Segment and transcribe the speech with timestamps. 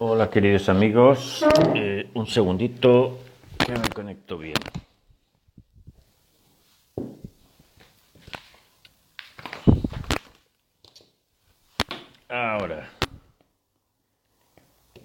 [0.00, 3.18] Hola queridos amigos, Eh, un segundito
[3.58, 4.54] que me conecto bien.
[12.28, 12.88] Ahora,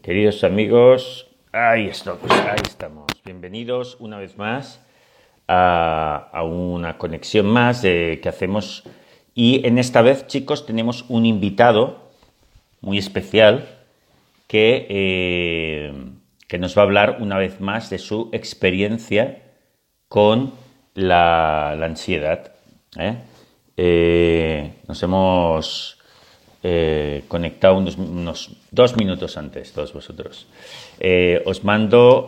[0.03, 3.07] queridos amigos, ahí estamos, ahí estamos.
[3.25, 4.79] Bienvenidos una vez más
[5.47, 8.83] a, una conexión más que hacemos.
[9.33, 12.11] Y en esta vez, chicos, tenemos un invitado
[12.79, 13.82] muy especial
[14.53, 15.91] que, eh,
[16.47, 19.41] que nos va a hablar una vez más de su experiencia
[20.07, 20.53] con
[20.93, 22.53] la, ansiedad.
[22.99, 23.15] ¿eh?
[23.77, 25.97] Eh, nos hemos
[27.27, 30.45] conectado unos, unos dos minutos antes, todos vosotros.
[31.45, 32.27] Os mando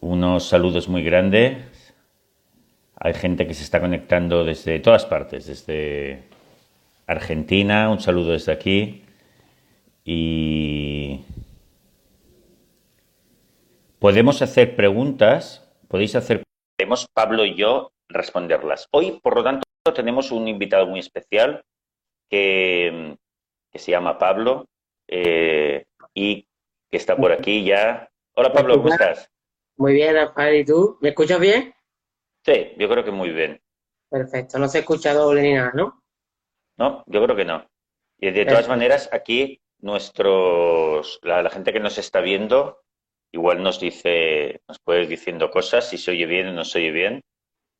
[0.00, 1.92] unos saludos muy grandes.
[2.96, 6.22] Hay gente que se está conectando desde todas partes, desde
[7.08, 9.02] Argentina, un saludo desde aquí.
[10.08, 11.20] Y
[13.98, 16.44] podemos hacer preguntas, podéis hacer,
[16.78, 18.86] podemos Pablo y yo responderlas.
[18.92, 21.64] Hoy, por lo tanto, tenemos un invitado muy especial
[22.30, 23.16] que,
[23.72, 24.68] que se llama Pablo
[25.08, 26.46] eh, y
[26.88, 28.08] que está por aquí ya.
[28.36, 29.28] Hola Pablo, ¿cómo estás?
[29.76, 30.98] Muy bien, Rafael, ¿y tú?
[31.00, 31.74] ¿Me escuchas bien?
[32.44, 33.60] Sí, yo creo que muy bien.
[34.08, 36.00] Perfecto, no se escucha doble ni nada, ¿no?
[36.78, 37.68] No, yo creo que no.
[38.20, 38.70] Y de todas Perfecto.
[38.70, 42.82] maneras, aquí nuestros, la, la gente que nos está viendo,
[43.32, 46.78] igual nos dice, nos puede ir diciendo cosas, si se oye bien o no se
[46.78, 47.22] oye bien,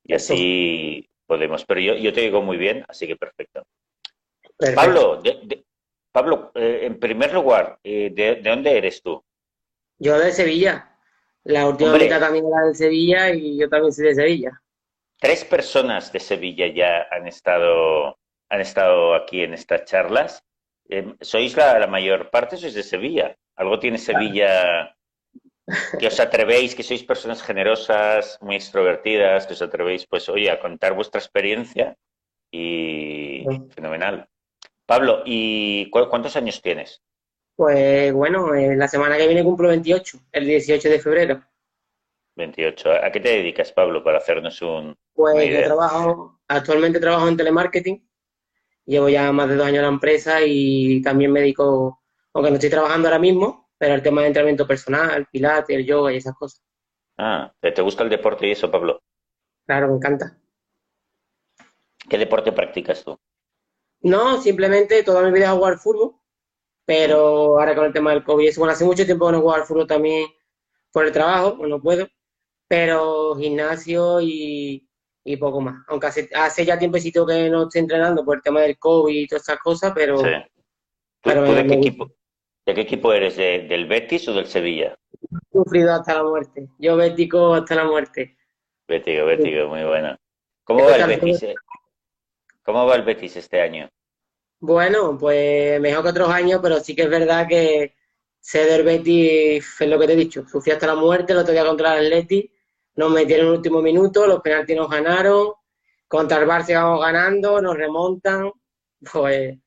[0.05, 1.65] y Eso, así podemos.
[1.67, 3.62] Pero yo, yo te digo muy bien, así que perfecto.
[4.59, 4.81] perfecto.
[4.81, 5.65] Pablo, de- de-
[6.12, 9.23] Pablo, eh, en primer lugar, eh, ¿de, de dónde eres tú?
[9.99, 10.97] Yo de Sevilla.
[11.45, 14.62] La última Hombre, mitad también era de Sevilla y yo también soy de Sevilla.
[15.19, 18.19] tres personas de Sevilla ya han estado,
[18.51, 20.43] han estado aquí en estas charlas.
[20.89, 22.56] Eh, ¿sois la, la mayor parte?
[22.56, 23.37] ¿Sois de Sevilla?
[23.56, 24.94] ¿Algo tiene Sevilla
[25.99, 30.60] que os atrevéis, que sois personas generosas, muy extrovertidas, que os atrevéis, pues, oye, a
[30.60, 31.97] contar vuestra experiencia?
[32.53, 34.28] Y fenomenal.
[34.87, 37.03] Pablo, ¿y cu- cuántos años tienes?
[37.56, 41.43] Pues bueno, eh, la semana que viene cumplo 28, el 18 de febrero.
[42.37, 42.93] 28.
[42.93, 48.06] ¿A qué te dedicas, Pablo, para hacernos un- Pues yo trabajo, actualmente trabajo en telemarketing.
[48.86, 52.02] Llevo ya más de dos años en la empresa y también me dedico,
[52.32, 56.12] aunque no estoy trabajando ahora mismo, pero el tema de entrenamiento personal, pilates, el yoga
[56.12, 56.62] y esas cosas.
[57.19, 59.02] Ah, ¿te gusta el deporte y eso, Pablo?
[59.66, 60.38] Claro, me encanta.
[62.08, 63.19] ¿Qué deporte practicas tú?
[64.00, 66.14] No, simplemente toda mi vida al fútbol,
[66.84, 69.64] pero ahora con el tema del COVID, bueno, hace mucho tiempo que no juego al
[69.64, 70.28] fútbol también
[70.92, 72.06] por el trabajo, pues no puedo,
[72.68, 74.85] pero gimnasio y,
[75.26, 75.84] y poco más.
[75.88, 79.26] Aunque hace, hace ya tiempecito que no estoy entrenando por el tema del COVID y
[79.26, 80.25] todas estas cosas, pero, Sí.
[81.20, 82.10] ¿Tú, pero tú me, de qué equipo,
[82.66, 83.36] de qué equipo eres?
[83.36, 84.97] ¿De- ¿Del Betis o del Sevilla?
[85.20, 86.69] He sufrido hasta la muerte.
[86.78, 88.36] Yo bético hasta la muerte.
[88.36, 88.94] Sí.
[88.94, 90.16] Betis, muy buena.
[90.65, 91.42] ¿Cómo va el Betis?
[91.42, 91.54] eh?
[92.62, 93.88] ¿Cómo va el Betis este año?
[94.59, 97.94] bueno, pues mejor que otros años, pero sí que es verdad que
[98.41, 100.47] ser del Betis es lo que te he dicho.
[100.48, 102.50] Sufrí hasta la muerte el otro día contra el Atleti.
[102.97, 105.53] Nos metieron en el último minuto, los penaltis nos ganaron.
[106.09, 108.51] Contra el Barça vamos ganando, nos remontan.
[109.12, 109.59] Pues,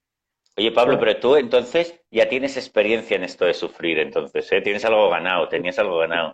[0.58, 4.62] Oye, Pablo, pues pero tú entonces ya tienes experiencia en esto de sufrir, entonces, ¿eh?
[4.62, 6.34] Tienes algo ganado, tenías algo ganado.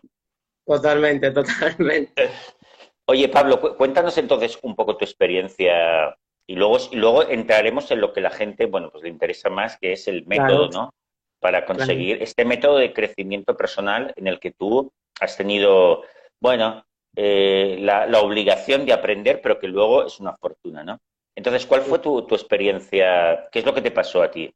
[0.66, 2.14] totalmente, totalmente.
[3.08, 6.16] Oye, Pablo, cu- cuéntanos entonces un poco tu experiencia
[6.48, 9.78] y luego, y luego entraremos en lo que la gente, bueno, pues le interesa más,
[9.78, 10.94] que es el método, Claro, ¿no?
[11.40, 11.74] Para claro.
[11.78, 16.04] conseguir este método de crecimiento personal en el que tú has tenido,
[16.42, 16.84] bueno,
[17.16, 21.00] eh, la, la obligación de aprender, pero que luego es una fortuna, ¿no?
[21.36, 23.48] Entonces, ¿cuál fue tu, tu experiencia?
[23.52, 24.53] ¿Qué es lo que te pasó a ti?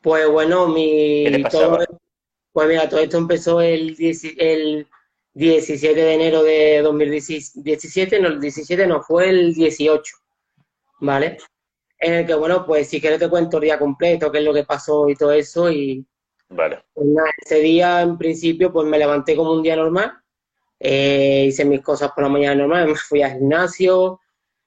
[0.00, 1.84] Pues bueno, ¿Qué te mi todo, pasaba?
[2.52, 4.86] pues mira, todo esto empezó el, 10 el
[5.34, 10.16] 17 de enero de 2017, no, el 17 no, fue el 18,
[11.00, 11.36] ¿vale?
[11.98, 14.54] En el que, bueno, pues si quieres te cuento el día completo, qué es lo
[14.54, 16.06] que pasó y todo eso, y
[16.48, 16.84] Vale.
[16.94, 20.12] pues nada, ese día en principio pues me levanté como un día normal,
[20.78, 24.20] eh, hice mis cosas por la mañana normal, me fui al gimnasio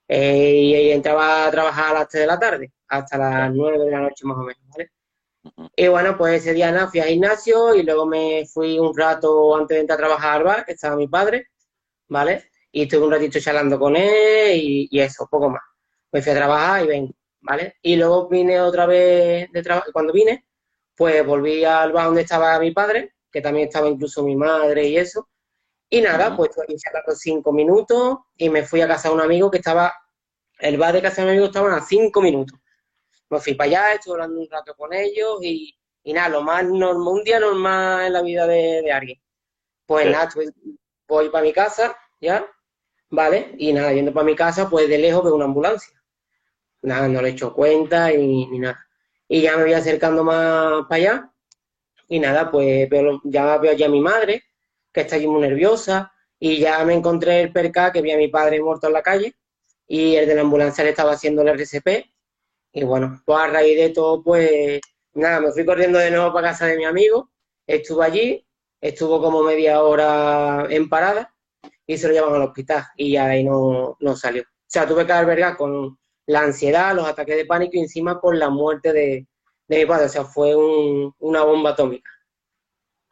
[0.08, 3.80] eh, y, y entraba a trabajar a las 3 de la tarde, hasta las 9
[3.86, 4.92] de la noche más o menos, ¿vale?
[5.76, 9.56] Y bueno, pues ese día nada, fui al gimnasio y luego me fui un rato
[9.56, 11.48] antes de entrar a trabajar al bar, que estaba mi padre,
[12.10, 12.52] ¿vale?
[12.72, 15.62] Y estuve un ratito charlando con él y, y eso, poco más.
[16.12, 17.76] Me fui a trabajar y vengo, ¿vale?
[17.82, 20.46] Y luego vine otra vez de trabajo, cuando vine,
[20.96, 24.98] pues volví al bar donde estaba mi padre, que también estaba incluso mi madre y
[24.98, 25.30] eso.
[25.90, 29.22] Y nada, pues estuve ahí charlando cinco minutos y me fui a casa de un
[29.22, 29.92] amigo que estaba,
[30.60, 32.60] el bar de casa de un amigo estaba a cinco minutos.
[33.30, 35.76] me fui para allá, estuve hablando un rato con ellos y,
[36.06, 39.20] nada, lo más normal, un día normal en la vida de, alguien.
[39.88, 40.30] Pues nada,
[41.08, 42.46] voy para mi casa, ¿ya?
[43.10, 43.56] ¿Vale?
[43.58, 46.00] Y nada, yendo para mi casa, pues de lejos veo una ambulancia.
[46.84, 48.80] Nada, no le he hecho cuenta y, ni nada.
[49.28, 51.34] Y ya me voy acercando más para allá.
[52.08, 52.88] Y nada, pues
[53.24, 54.44] ya veo allí a mi madre,
[55.06, 56.12] que muy nerviosa.
[56.40, 59.36] Y ya me encontré el perca que vi a mi padre muerto en la calle.
[59.88, 62.06] Y el de la ambulancia le estaba haciendo el RCP.
[62.74, 64.80] Y bueno, pues a raíz de todo, pues
[65.14, 67.32] nada, me fui corriendo de nuevo para casa de mi amigo.
[67.66, 68.48] Estuve allí,
[68.82, 71.34] estuvo como media hora en parada
[71.86, 74.44] y se lo llevan al hospital y ya ahí no, no salió.
[74.44, 75.98] O sea, tuve que albergar con
[76.28, 79.28] la ansiedad, los ataques de pánico y encima con la muerte de,
[79.68, 80.06] mi padre.
[80.06, 82.12] O sea, fue una bomba atómica.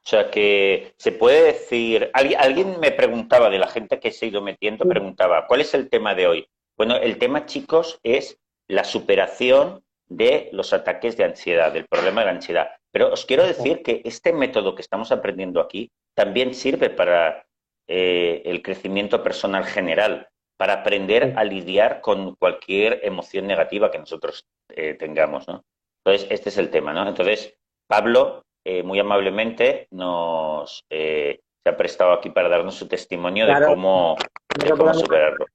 [0.08, 4.26] O sea, que se puede decir, alguien, alguien me preguntaba, de la gente que se
[4.26, 6.48] ha ido metiendo, preguntaba, ¿cuál es el tema de hoy?
[6.78, 8.40] Bueno, el tema, chicos, es
[8.70, 12.70] la superación de los ataques de ansiedad, del problema de la ansiedad.
[12.90, 17.46] Pero os quiero decir que este método que estamos aprendiendo aquí también sirve para
[17.88, 24.46] eh, el crecimiento personal general, para aprender a lidiar con cualquier emoción negativa que nosotros
[24.70, 25.66] eh, tengamos, ¿no?
[26.06, 27.06] Entonces, este es el tema, ¿no?
[27.06, 27.58] Entonces,
[27.88, 34.18] Pablo, eh, muy amablemente, nos se ha prestado aquí para darnos su testimonio de cómo,
[34.62, 35.46] de cómo superarlo.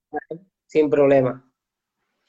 [0.67, 1.44] Sin problema.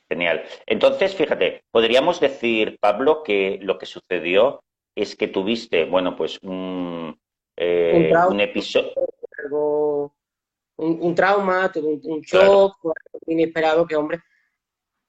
[0.09, 0.44] Genial.
[0.65, 4.62] Entonces, fíjate, podríamos decir, Pablo, que lo que sucedió
[4.95, 7.18] es que tuviste, bueno, pues un,
[7.57, 8.94] un episodio
[10.77, 12.77] un, trauma, un, shock,
[13.27, 14.19] inesperado que, hombre,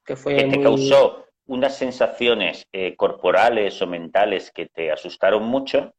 [0.05, 5.94] que fue que te causó unas sensaciones eh, corporales o mentales que te asustaron mucho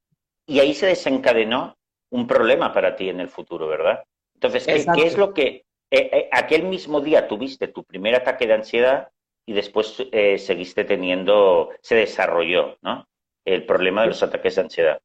[0.45, 1.77] y ahí se desencadenó
[2.11, 4.03] un problema para ti en el futuro, ¿verdad?
[4.33, 5.65] Entonces, ¿qué, es lo que...
[5.91, 9.09] Eh, eh, aquel mismo día tuviste tu primer ataque de ansiedad
[9.45, 10.03] y después
[10.37, 13.07] seguiste teniendo, se desarrolló, ¿no?
[13.45, 14.99] El problema de los ataques de ansiedad.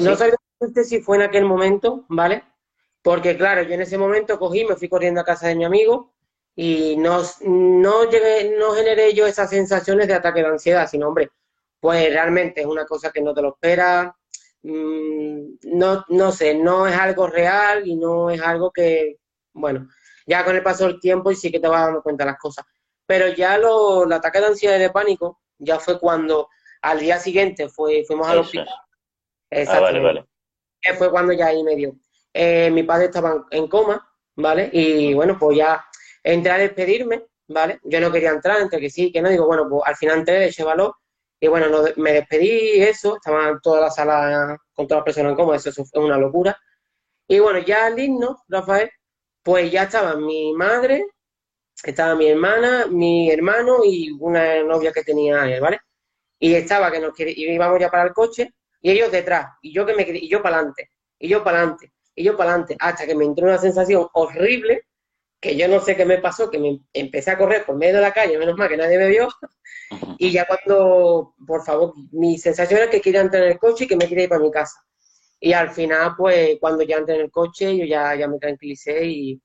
[0.00, 2.42] No sé si fue en aquel momento, ¿vale?
[3.02, 6.15] Porque claro, yo en ese momento cogí, me fui corriendo a casa de mi amigo
[6.58, 11.30] y no, no, llegué, no generé yo esas sensaciones de ataque de ansiedad, sino, hombre,
[11.78, 14.10] pues realmente es una cosa que no te lo esperas,
[14.62, 15.44] mm,
[15.74, 19.18] no, no sé, no es algo real y no es algo que,
[19.52, 19.86] bueno,
[20.26, 22.40] ya con el paso del tiempo y sí que te vas dando cuenta de las
[22.40, 22.64] cosas.
[23.04, 26.48] Pero ya lo, el ataque de ansiedad y de pánico ya fue cuando
[26.80, 28.74] al día siguiente fue, fuimos al hospital.
[29.68, 30.26] Ah, vale, vale.
[30.96, 31.92] Fue cuando ya ahí me dio.
[32.32, 34.70] Eh, mi padre estaba en coma, ¿vale?
[34.72, 35.84] Y bueno, pues ya
[36.32, 37.80] entré a despedirme, ¿vale?
[37.84, 40.46] Yo no quería entrar, entre que sí, que no, digo, bueno, pues al final entré,
[40.46, 40.94] eché valor,
[41.40, 45.56] y bueno, me despedí, eso, estaba toda la sala con todas las personas en coma,
[45.56, 46.56] eso, fue una locura.
[47.28, 48.90] Y bueno, ya al himno, Rafael,
[49.42, 51.04] pues ya estaba mi madre,
[51.84, 55.80] estaba mi hermana, mi hermano y una novia que tenía él, ¿vale?
[56.38, 59.94] Y estaba que nos íbamos ya para el coche y ellos detrás, y yo que
[59.94, 63.14] me y yo para adelante, y yo para adelante y yo para adelante, hasta que
[63.14, 64.86] me entró una sensación horrible,
[65.40, 68.00] que yo no sé qué me pasó, que me empecé a correr por medio de
[68.00, 69.28] la calle, menos mal que nadie me vio,
[70.18, 73.86] y ya cuando, por favor, mi sensación era que quería entrar en el coche y
[73.86, 74.80] que me quería ir para mi casa.
[75.38, 79.04] Y al final, pues, cuando ya entré en el coche, yo ya, ya me tranquilicé
[79.06, 79.40] y,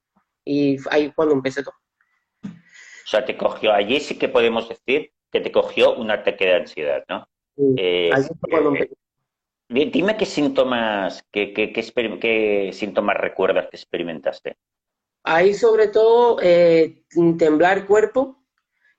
[0.46, 1.76] y ahí cuando empecé todo.
[2.44, 6.56] O sea, te cogió, allí sí que podemos decir que te cogió un ataque de
[6.56, 7.28] ansiedad, ¿no?
[7.56, 8.10] Sí, eh,
[8.50, 8.90] cuando eh.
[9.72, 14.58] Dime qué síntomas, qué, qué, síntomas recuerdas que experimentaste.
[15.24, 17.04] Ahí sobre todo eh,
[17.38, 18.44] temblar el cuerpo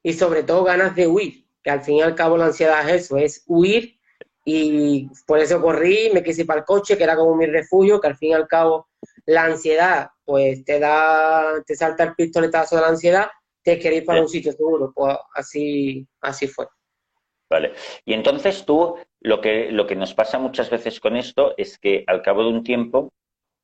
[0.02, 3.05] y sobre todo ganas de huir, que al fin y al cabo la ansiedad es
[3.05, 3.99] eso, es huir
[4.45, 8.00] y por eso corrí, me quise ir para el coche, que era como mi refugio,
[8.00, 8.88] que al fin y al cabo
[9.26, 13.29] la ansiedad pues te da, te salta el pistoletazo de la ansiedad,
[13.62, 16.67] te quieres ir para un sitio seguro, pues así, así fue.
[17.50, 17.75] Vale.
[18.05, 22.02] Y entonces tú, lo que, lo que nos pasa muchas veces con esto es que
[22.07, 23.12] al cabo de un tiempo,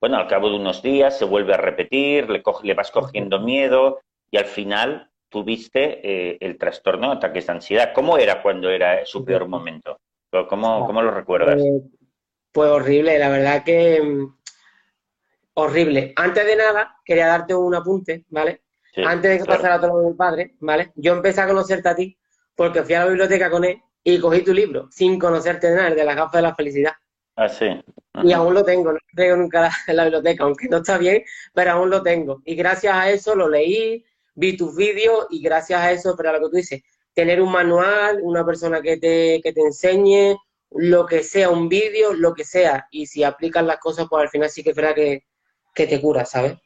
[0.01, 4.01] bueno, al cabo de unos días se vuelve a repetir, le, le vas cogiendo miedo
[4.31, 7.93] y al final tuviste eh, el trastorno de ataques de ansiedad.
[7.95, 9.99] ¿Cómo era cuando era su peor momento?
[10.49, 11.61] ¿Cómo, cómo lo recuerdas?
[12.53, 14.37] pues horrible, la verdad que mm,
[15.55, 16.13] horrible.
[16.17, 18.63] Antes de nada, quería darte un apunte, ¿vale?
[18.97, 20.93] Antes de que pasara todo mi padre, ¿vale?
[20.97, 22.19] Yo empecé a conocerte a ti
[22.57, 25.91] porque fui a la biblioteca con él y cogí tu libro sin conocerte de nada,
[25.91, 26.93] de la gafas de la felicidad.
[27.41, 27.67] Ah, sí.
[28.25, 31.23] Y aún lo tengo, no lo nunca en la biblioteca, aunque no está bien,
[31.55, 32.43] pero aún lo tengo.
[32.45, 34.05] Y gracias a eso lo leí,
[34.35, 36.83] vi tus vídeos y gracias a eso, pero lo que tú dices,
[37.15, 40.37] tener un manual, una persona que te, que te enseñe,
[40.73, 44.31] lo que sea, un vídeo, lo que sea, y si aplicas las cosas, pues al
[44.31, 45.23] final sí que es verdad que,
[45.75, 46.57] te cura, ¿sabes?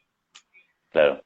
[0.89, 1.23] Claro.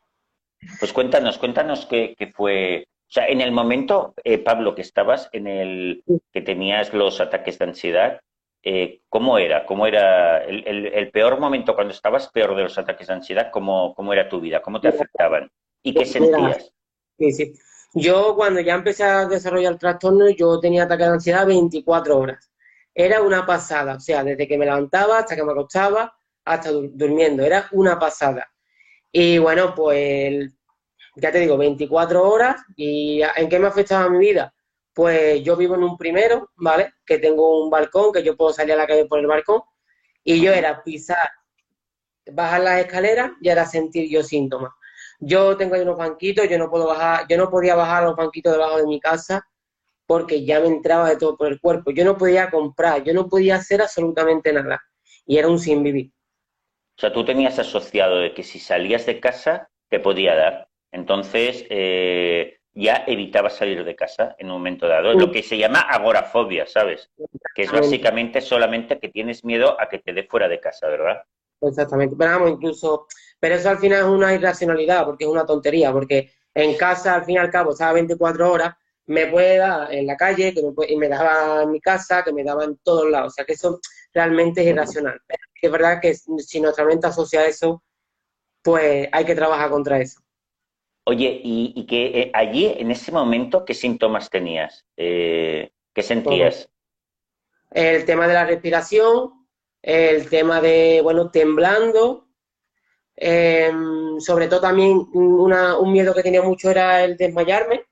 [0.77, 5.29] Pues cuéntanos, cuéntanos qué, qué fue O sea, en el momento, eh, Pablo, que estabas
[5.31, 8.19] en el que tenías los ataques de ansiedad,
[8.69, 9.65] eh, ¿cómo era?
[9.65, 13.49] ¿Cómo era el, peor momento cuando estabas peor de los ataques de ansiedad?
[13.49, 14.61] ¿Cómo, cómo era tu vida?
[14.61, 15.49] ¿Cómo te afectaban?
[15.81, 16.73] ¿Y qué sentías?
[17.17, 17.53] Sí, sí.
[17.93, 22.51] Yo cuando ya empecé a desarrollar el trastorno, yo tenía ataques de ansiedad 24 horas.
[22.93, 27.45] Era una pasada, o sea, desde que me levantaba hasta que me acostaba, hasta durmiendo,
[27.45, 28.51] era una pasada.
[29.13, 30.53] Y bueno, pues
[31.15, 32.61] ya te digo, 24 horas.
[32.75, 34.53] ¿Y en qué me afectaba mi vida?
[34.97, 36.93] Pues yo vivo en un primero, ¿vale?
[37.05, 39.61] Que tengo un balcón, que yo puedo salir a la calle por el balcón.
[40.23, 41.29] Y yo era pisar,
[42.31, 44.71] bajar las escaleras y era sentir yo síntomas.
[45.19, 48.53] Yo tengo ahí unos banquitos, yo no puedo bajar, yo no podía bajar los banquitos
[48.53, 49.47] debajo de mi casa
[50.07, 51.91] porque ya me entraba de todo por el cuerpo.
[51.91, 54.81] Yo no podía comprar, yo no podía hacer absolutamente nada.
[55.27, 56.11] Y era un sin vivir.
[56.97, 60.69] O sea, tú tenías asociado de que si salías de casa te podía dar.
[60.91, 65.13] Entonces, eh, ya evitabas salir de casa en un momento dado.
[65.13, 67.09] Lo que se llama agorafobia, ¿sabes?
[67.55, 71.23] Que es básicamente solamente que tienes miedo a que te dé fuera de casa, ¿verdad?
[71.59, 72.15] Exactamente.
[72.15, 73.07] Pero vamos, incluso,
[73.39, 77.25] pero eso al final es una irracionalidad, porque es una tontería, porque en casa, al
[77.25, 78.75] fin y al cabo, estaba 24 horas,
[79.07, 82.31] me puede dar en la calle, que me y me daba en mi casa, que
[82.31, 83.33] me daba en todos lados.
[83.33, 83.79] O sea que eso
[84.13, 85.19] realmente es irracional.
[85.59, 87.81] es verdad que si nuestra mente asocia eso,
[88.61, 90.19] pues hay que trabajar contra eso.
[91.09, 94.85] Oye, y, que eh, allí, en ese momento, ¿qué síntomas tenías?
[94.97, 96.69] Eh, ¿Qué sentías?
[97.71, 99.47] El tema de la respiración,
[99.81, 102.27] el tema de, bueno, temblando.
[103.15, 107.85] Em, sobre todo también un miedo que tenía mucho era el desmayarme,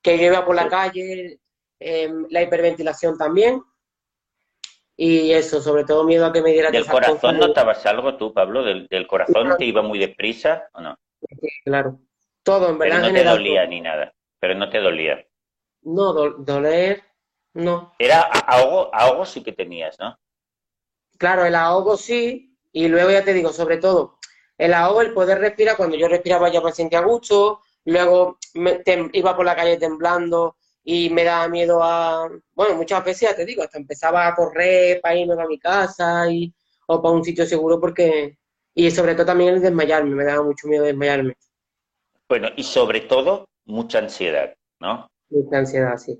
[0.00, 1.40] que yo iba por la calle,
[1.78, 3.62] em, la hiperventilación también.
[4.96, 6.70] Y eso, sobre todo miedo a que me diera...
[6.70, 8.64] ¿Del corazón notabas algo tú, Pablo?
[8.64, 10.98] ¿Del, corazón te iba muy deprisa o no?
[11.66, 12.00] Claro.
[12.42, 13.00] Todo, en verdad.
[13.02, 14.12] Pero no te dolía ni nada.
[14.40, 15.24] Pero no te dolía.
[15.82, 17.02] No, doler,
[17.54, 17.94] no.
[17.98, 20.18] Era ahogo, ahogo sí que tenías, ¿no?
[21.18, 22.56] Claro, el ahogo sí.
[22.72, 24.18] Y luego ya te digo, sobre todo,
[24.56, 27.60] el ahogo, el poder respirar, cuando yo respiraba ya me sentía gusto.
[27.84, 28.38] Luego
[29.12, 32.28] iba por la calle temblando y me daba miedo a.
[32.54, 36.30] Bueno, muchas veces ya te digo, hasta empezaba a correr para irme a mi casa
[36.30, 36.52] y,
[36.86, 38.38] o para un sitio seguro porque.
[38.74, 41.36] Y sobre todo también el desmayarme, me daba mucho miedo desmayarme.
[42.32, 45.06] Bueno, y sobre todo, mucha ansiedad, ¿no?
[45.28, 46.18] Mucha ansiedad, sí.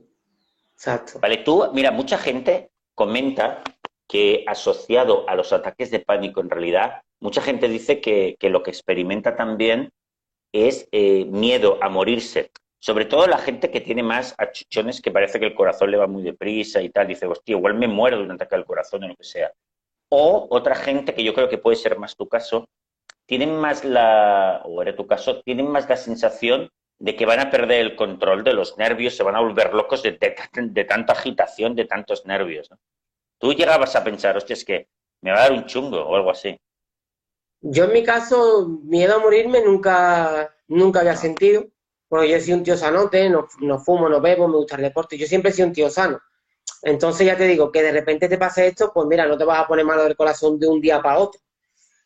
[0.75, 1.19] Exacto.
[1.19, 3.63] Vale, tú, mira, mucha gente comenta
[4.07, 8.69] que asociado a los ataques de pánico, en realidad, mucha gente dice que, lo que
[8.69, 9.91] experimenta también
[10.53, 12.51] es eh, miedo a morirse.
[12.79, 16.07] Sobre todo la gente que tiene más achuchones, que parece que el corazón le va
[16.09, 19.09] muy deprisa y tal, dice, hostia, igual me muero de un ataque al corazón o
[19.09, 19.51] lo que sea.
[20.11, 22.69] O otra gente, que yo creo que puede ser más tu caso,
[23.27, 27.51] tienen más la, o era tu caso, tienen más la sensación de que van a
[27.51, 31.75] perder el control de los nervios, se van a volver locos de, de, tanta agitación,
[31.75, 32.71] de tantos nervios.
[33.39, 34.89] Tú llegabas a pensar, hostia, es que
[35.21, 36.57] me va a dar un chungo o algo así.
[37.61, 41.67] Yo en mi caso, miedo a morirme nunca, nunca había sentido,
[42.09, 45.17] porque yo soy un tío sanote, no, no fumo, no bebo, me gusta el deporte,
[45.17, 46.21] yo siempre he sido un tío sano.
[46.83, 49.61] Entonces ya te digo, que de repente te pase esto, pues mira, no te vas
[49.61, 51.41] a poner malo del corazón de un día para otro.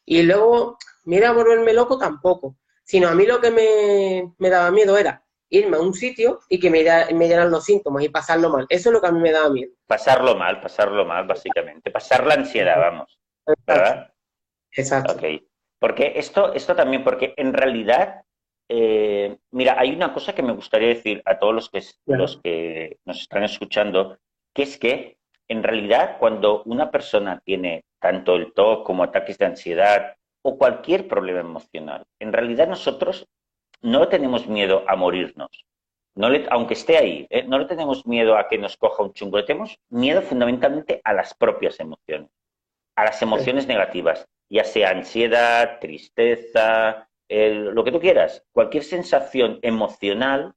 [0.07, 5.23] Y luego mira, volverme loco tampoco, sino a mí lo que me, daba miedo era
[5.49, 6.85] irme a un sitio y que me,
[7.15, 8.67] me dieran los síntomas y pasarlo mal.
[8.69, 9.73] Eso es lo que a mí me daba miedo.
[9.87, 11.91] Pasarlo mal, pasarlo mal, básicamente.
[11.91, 13.21] Pasar la ansiedad, vamos.
[13.65, 14.13] ¿Verdad?
[14.73, 15.13] Exacto.
[15.13, 15.23] Ok.
[15.79, 18.23] Porque esto, esto también, porque en realidad,
[18.69, 22.99] eh, mira, hay una cosa que me gustaría decir a todos los que, los que
[23.05, 24.19] nos están escuchando,
[24.53, 29.47] que es que en realidad cuando una persona tiene tanto el TOC como ataques de
[29.47, 32.05] ansiedad o cualquier problema emocional.
[32.21, 33.27] En realidad nosotros
[33.81, 35.67] no tenemos miedo a morirnos,
[36.17, 37.45] no le, aunque esté ahí, ¿eh?
[37.45, 41.13] no le tenemos miedo a que nos coja un chungo, le tenemos miedo fundamentalmente a
[41.13, 42.31] las propias emociones,
[42.97, 50.55] a las emociones negativas, ya sea ansiedad, tristeza, lo que tú quieras, cualquier sensación emocional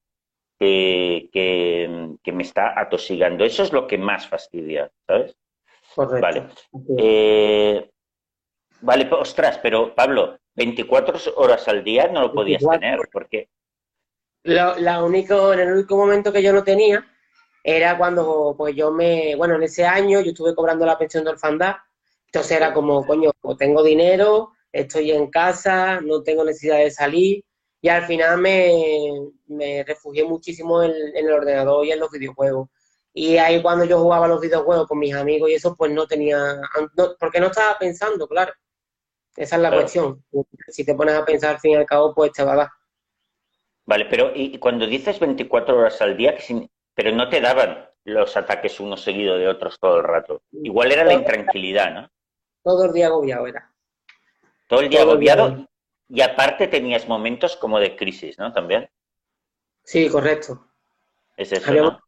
[0.59, 3.45] que, que, me está atosigando.
[3.45, 5.35] Eso es lo que más fastidia, ¿sabes?
[5.95, 6.21] Correcto.
[6.21, 6.47] Vale.
[6.97, 7.89] Eh,
[8.81, 13.49] Vale, pues, ostras, pero Pablo, 24 horas al día no lo podías tener, porque...
[14.43, 17.05] la único, en el único momento que yo no tenía
[17.63, 21.31] era cuando, pues yo me, bueno, en ese año yo estuve cobrando la pensión de
[21.31, 21.75] orfandad,
[22.25, 27.43] entonces era como, coño, tengo dinero, estoy en casa, no tengo necesidad de salir,
[27.81, 29.11] y al final me,
[29.49, 32.69] me refugié muchísimo en, en, el ordenador y en los videojuegos.
[33.13, 36.61] Y ahí cuando yo jugaba los videojuegos con mis amigos y eso, pues no tenía,
[37.19, 38.53] porque no estaba pensando, claro.
[39.35, 40.23] Esa es la cuestión.
[40.67, 42.69] Si te pones a pensar, al fin y al cabo, pues te va a dar.
[43.85, 46.35] Vale, pero y cuando dices 24 horas al día,
[46.93, 50.43] pero no te daban los ataques uno seguido de otros todo el rato.
[50.51, 52.09] Igual era la intranquilidad, ¿no?
[52.63, 53.71] Todo el día agobiado era.
[54.67, 55.67] Todo el día agobiado
[56.07, 58.51] y aparte tenías momentos como de crisis, ¿no?
[58.51, 58.89] También.
[59.89, 60.67] Sí, correcto.
[61.35, 61.99] Es eso,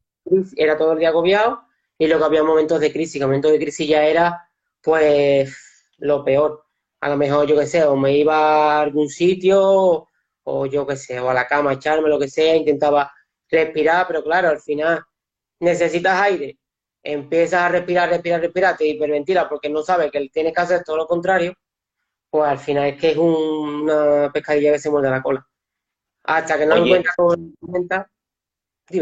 [0.55, 1.63] Era todo el día agobiado
[1.97, 3.19] y luego había momentos de crisis.
[3.19, 4.47] Momentos de crisis ya era,
[4.83, 5.51] pues,
[5.97, 6.63] lo peor.
[6.99, 10.07] A lo mejor, yo qué sé, o me iba a algún sitio
[10.43, 13.11] o yo qué sé, o a la cama, echarme, lo que sea, intentaba
[13.49, 15.01] respirar, pero claro, al final
[15.59, 16.59] necesitas aire,
[17.01, 20.97] empiezas a respirar, respirar, respirar, te hiperventila porque no sabes que tienes que hacer todo
[20.97, 21.53] lo contrario,
[22.29, 25.47] pues al final es que es una pescadilla que se muerde la cola.
[26.23, 27.15] Hasta que no encuentras
[27.59, 28.11] cuenta.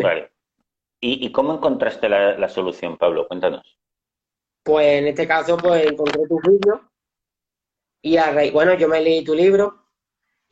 [0.01, 0.31] Vale.
[1.01, 3.27] ¿Y, cómo encontraste la, solución, Pablo?
[3.27, 3.79] Cuéntanos.
[4.63, 6.89] Pues en este caso, pues encontré tu vídeo
[8.01, 9.85] y a bueno, yo me leí tu libro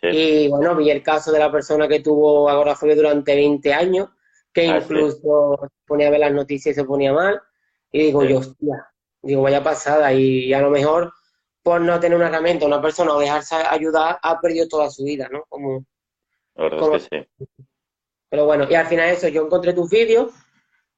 [0.01, 4.09] y bueno, vi el caso de la persona que tuvo agorafobia durante 20 años
[4.53, 7.39] que ah, incluso ponía a ver las noticias y se ponía mal.
[7.91, 8.87] Y digo yo, hostia,
[9.21, 10.11] digo, vaya pasada.
[10.13, 11.13] Y a lo mejor
[11.61, 15.27] por no tener una herramienta, una persona o dejarse ayudar, ha perdido toda su vida,
[15.31, 15.43] ¿no?
[15.47, 15.85] Como,
[16.57, 17.45] que sí.
[18.29, 20.33] Pero bueno, y al final eso, yo encontré tus vídeos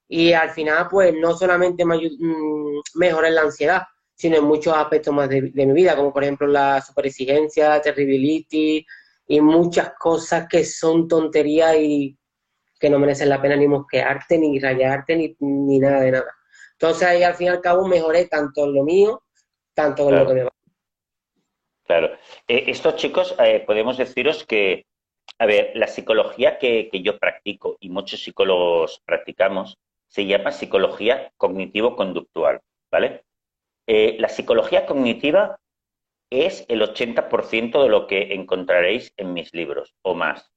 [0.07, 3.83] y al final pues no solamente me mm, mejoré la ansiedad,
[4.15, 8.85] sino en muchos aspectos más de, mi vida, como por ejemplo la superexigencia, terribility
[9.27, 12.17] y muchas cosas que son tonterías y
[12.79, 16.35] que no merecen la pena ni mosquearte, ni rayarte, ni, ni nada de nada.
[16.71, 19.23] Entonces ahí al fin y al cabo mejoré tanto en lo mío,
[19.73, 20.49] tanto en lo que me va.
[21.85, 22.07] Claro.
[22.47, 24.85] Eh, estos chicos, eh, podemos deciros que,
[25.37, 32.61] a ver, la psicología que, yo practico y muchos psicólogos practicamos se llama psicología cognitivo-conductual,
[32.91, 33.23] ¿vale?
[33.87, 35.59] Eh, la psicología cognitiva
[36.31, 40.51] es el 80% de lo que encontraréis en mis libros o más.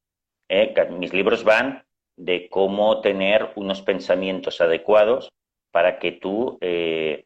[0.91, 1.85] Mis libros van
[2.17, 5.32] de cómo tener unos pensamientos adecuados
[5.71, 7.25] para que tú eh,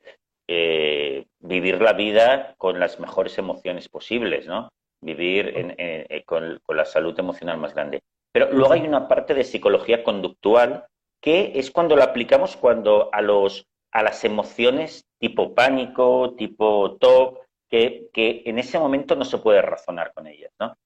[0.48, 4.70] eh, vivir la vida con las mejores emociones posibles, ¿no?
[5.06, 8.02] Vivir eh, con, la salud emocional más grande.
[8.32, 10.86] Pero luego hay una parte de psicología conductual
[11.22, 17.40] que es cuando la aplicamos cuando a los a las emociones tipo pánico, tipo TOC,
[17.70, 20.76] que, que en ese momento no se puede razonar con ellas, ¿no?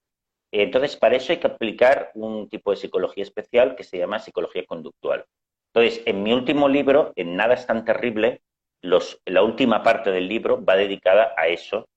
[0.52, 4.64] Entonces, para eso hay que aplicar un tipo de psicología especial que se llama psicología
[4.66, 5.24] conductual.
[5.72, 8.42] Entonces, en mi último libro, en Nada es tan terrible,
[8.82, 11.88] la última parte del libro va dedicada a eso,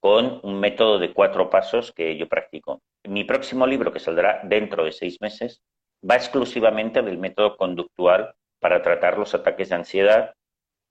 [0.00, 2.82] con un método de cuatro pasos que yo practico.
[3.04, 5.62] Mi próximo libro, que saldrá dentro de seis meses,
[6.08, 10.34] va exclusivamente del método conductual para tratar los ataques de ansiedad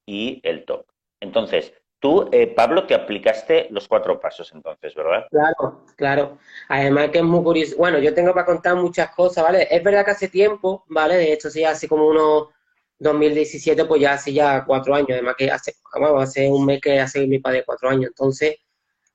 [0.06, 0.86] y el TOC.
[1.22, 5.26] Entonces, Tú, eh, Pablo, te aplicaste los cuatro pasos entonces, ¿verdad?
[5.32, 6.38] Claro, claro.
[6.68, 7.76] Además que es muy curioso.
[7.78, 9.68] Bueno, yo tengo para contar muchas cosas, ¿vale?
[9.72, 11.16] Es verdad que hace tiempo, ¿vale?
[11.16, 12.50] De hecho, sí, hace como unos
[13.00, 15.10] 2017, pues ya hace ya cuatro años.
[15.14, 18.10] Además que hace, vamos, hace un mes que hace mi padre cuatro años.
[18.10, 18.58] Entonces,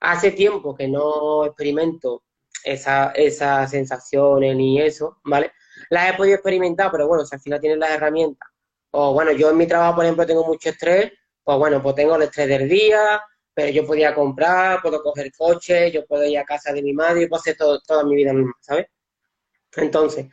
[0.01, 2.25] hace tiempo que no experimento
[2.65, 5.53] esa, esas sensaciones ni eso, ¿vale?
[5.91, 8.49] Las he podido experimentar, pero bueno, si al final tienes las herramientas.
[8.93, 11.13] O bueno, yo en mi trabajo, por ejemplo, tengo mucho estrés
[11.51, 13.21] pues bueno, pues tengo el estrés del día,
[13.55, 17.29] pero yo podía comprar, puedo coger coche, yo puedo ir a casa de mi madre,
[17.29, 18.87] puedo hacer todo, toda mi vida misma, ¿sabes?
[19.77, 20.27] Entonces,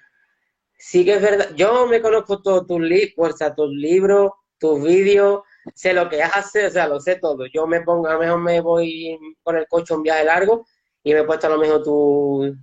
[0.77, 5.41] sí que es verdad, yo me conozco todos tus libros, tus libros, tus vídeos,
[5.75, 7.45] sé lo que haces, o sea, lo sé todo.
[7.53, 10.65] Yo me pongo, a lo mejor me voy con el coche un viaje largo
[11.03, 11.83] y me he puesto a lo mejor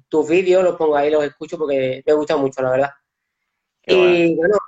[0.09, 2.90] tus vídeos, los pongo ahí, los escucho porque me gusta mucho, la verdad.
[3.87, 4.59] y bueno,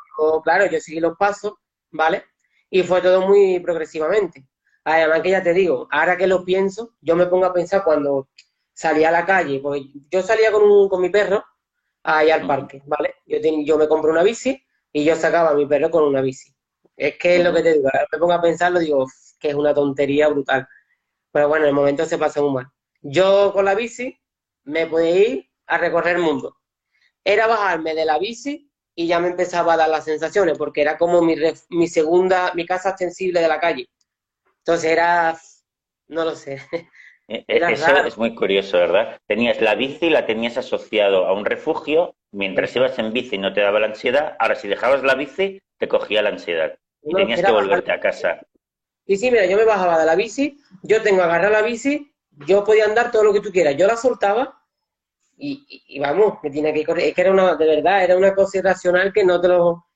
[0.43, 1.55] claro, yo seguí los pasos,
[1.91, 2.25] ¿vale?
[2.71, 4.47] y fue todo muy progresivamente.
[4.85, 8.29] Además que ya te digo, ahora que lo pienso, yo me pongo a pensar cuando
[8.73, 11.45] salía a la calle, porque yo salía con, un, con mi perro
[12.03, 13.15] ahí al parque, ¿vale?
[13.27, 16.55] Yo, yo me compro una bici y yo sacaba a mi perro con una bici.
[16.97, 19.07] Es que es lo que te digo, me pongo a pensarlo, digo,
[19.39, 20.67] que es una tontería brutal.
[21.31, 22.67] Pero bueno, en el momento se pasa muy mal.
[23.03, 24.19] Yo con la bici
[24.65, 26.57] me podía ir a recorrer el mundo.
[27.23, 30.97] Era bajarme de la bici y ya me empezaba a dar las sensaciones, porque era
[30.97, 31.37] como mi,
[31.69, 33.91] mi segunda, mi casa extensible de la calle.
[34.59, 35.39] Entonces era,
[36.09, 36.63] no lo sé.
[37.29, 39.21] Eh, eh, eso es muy curioso, ¿verdad?
[39.27, 43.63] Tenías la bici, la tenías asociado a un refugio, mientras ibas en bici no te
[43.63, 47.53] daba la ansiedad, ahora si dejabas la bici te cogía la ansiedad y tenías que
[47.53, 48.41] volverte a casa.
[49.07, 52.65] Y sí, mira, yo me bajaba de la bici, yo tengo agarrar la bici, yo
[52.65, 54.61] podía andar todo lo que tú quieras, yo la soltaba
[55.39, 57.09] y, vamos, me tiene que correr.
[57.09, 59.87] Es que era una, de verdad, era una cosa irracional que no te lo.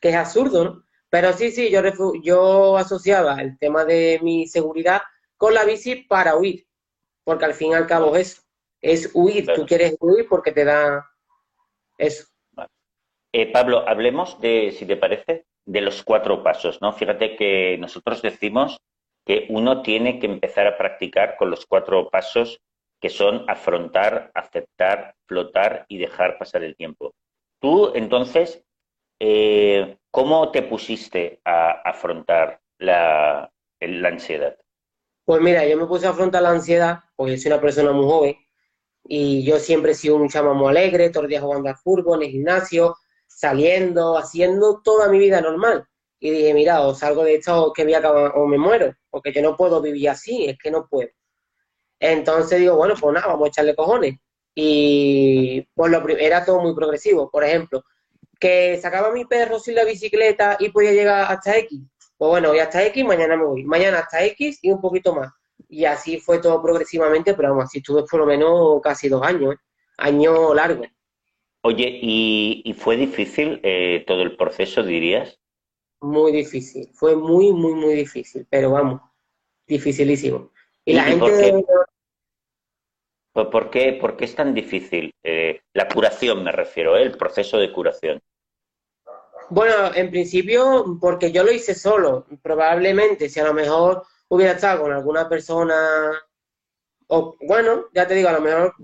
[0.00, 0.84] que es absurdo, ¿no?
[1.08, 1.80] Pero sí, sí, yo,
[2.22, 5.00] yo asociaba el tema de mi seguridad
[5.36, 6.66] con la bici para huir,
[7.24, 8.42] porque al fin y al cabo es eso,
[8.82, 9.46] es huir.
[9.54, 11.08] Tú quieres huir porque te da,
[11.96, 12.26] Eso.
[13.32, 16.94] Eh, Pablo, hablemos de, si te parece, de los cuatro pasos, ¿no?
[16.94, 18.80] Fíjate que nosotros decimos
[19.26, 22.62] que uno tiene que empezar a practicar con los cuatro pasos
[22.98, 27.14] que son afrontar, aceptar, flotar y dejar pasar el tiempo.
[27.60, 28.64] Tú, entonces,
[29.20, 34.56] eh, ¿cómo te pusiste a afrontar la, ansiedad?
[35.26, 38.36] Pues mira, yo me puse a afrontar la ansiedad porque soy una persona muy joven
[39.04, 42.22] y yo siempre he sido un chama muy alegre, todos los días jugando al fútbol,
[42.22, 42.96] en el gimnasio,
[43.38, 45.86] saliendo, haciendo toda mi vida normal.
[46.18, 49.32] Y dije, mira, o salgo de esto que voy a acabar, o me muero, porque
[49.32, 51.08] yo no puedo vivir así, es que no puedo.
[52.00, 54.16] Entonces digo, bueno, pues nada, vamos a echarle cojones.
[54.56, 57.30] Y pues lo era todo muy progresivo.
[57.30, 57.84] Por ejemplo,
[58.40, 61.80] que sacaba mi perro sin la bicicleta y podía llegar hasta X.
[62.16, 63.64] Pues bueno, voy hasta X, mañana me voy.
[63.64, 65.30] Mañana hasta X y un poquito más.
[65.68, 69.54] Y así fue todo progresivamente, pero vamos, así estuve por lo menos casi dos años,
[69.54, 69.58] ¿eh?
[69.98, 70.82] año largo.
[71.62, 75.38] Oye, ¿y, fue difícil eh, todo el proceso, dirías?
[76.00, 79.00] Muy difícil, fue muy, muy, muy difícil, pero vamos,
[79.66, 80.52] dificilísimo.
[80.84, 81.64] Y, la gente...
[83.32, 83.92] Por qué?
[83.92, 85.14] ¿Por qué, es tan difícil?
[85.22, 87.02] Eh, la curación me refiero, ¿eh?
[87.02, 88.20] el proceso de curación.
[89.50, 92.26] Bueno, en principio, porque yo lo hice solo.
[92.42, 96.12] Probablemente, si a lo mejor hubiera estado con alguna persona,
[97.06, 98.74] o bueno, ya te digo, a lo mejor,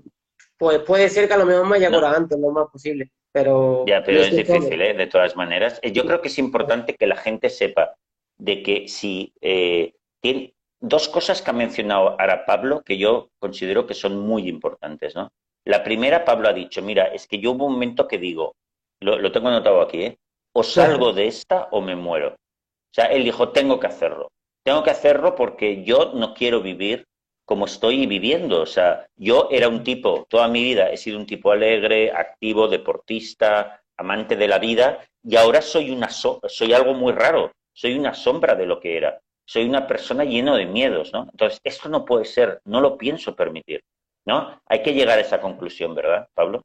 [0.57, 3.11] pues puede ser que a lo mejor me haya curado antes, lo más posible.
[3.31, 4.93] Pero ya, pero es difícil, ¿eh?
[4.93, 5.79] de todas maneras.
[5.81, 7.95] Eh, yo creo que es importante que la gente sepa
[8.37, 13.85] de que si eh, tiene dos cosas que ha mencionado ahora Pablo que yo considero
[13.85, 15.31] que son muy importantes, ¿no?
[15.65, 18.55] La primera, Pablo ha dicho, mira, es que yo hubo un momento que digo,
[19.01, 20.17] lo, lo tengo anotado aquí, ¿eh?
[20.53, 22.29] o salgo de esta o me muero.
[22.29, 24.31] O sea, él dijo, tengo que hacerlo.
[24.63, 27.05] Tengo que hacerlo porque yo no quiero vivir
[27.45, 28.61] como estoy viviendo.
[28.61, 32.67] O sea, yo era un tipo, toda mi vida he sido un tipo alegre, activo,
[32.67, 38.13] deportista, amante de la vida, y ahora soy, una soy algo muy raro, soy una
[38.13, 39.19] sombra de lo que era.
[39.47, 41.27] Soy una persona lleno de miedos, ¿no?
[41.31, 43.83] Entonces, esto no puede ser, no lo pienso permitir,
[44.25, 44.59] ¿no?
[44.65, 46.63] Hay que llegar a esa conclusión, ¿verdad, Pablo?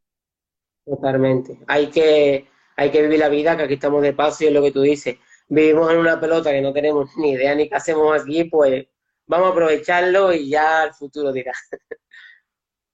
[0.87, 1.59] Totalmente.
[1.67, 4.63] Hay que, hay que vivir la vida, que aquí estamos de paso y es lo
[4.63, 5.17] que tú dices.
[5.49, 8.87] Vivimos en una pelota que no tenemos ni idea ni qué hacemos aquí, pues
[9.31, 11.53] vamos a aprovecharlo y ya el futuro dirá.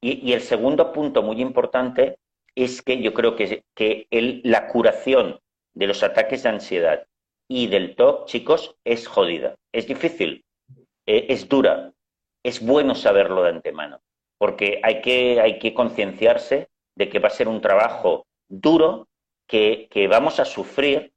[0.03, 2.18] Y, el segundo punto muy importante
[2.55, 4.07] es que yo creo que, que
[4.44, 5.40] la curación
[5.75, 7.07] de los ataques de ansiedad
[7.49, 9.57] y del TOC, chicos, es jodida.
[9.72, 10.44] Es difícil,
[11.07, 11.92] eh, es dura,
[12.44, 14.01] es bueno saberlo de antemano,
[14.38, 19.09] porque hay que, hay que concienciarse de que va a ser un trabajo duro
[19.49, 21.12] que, vamos a sufrir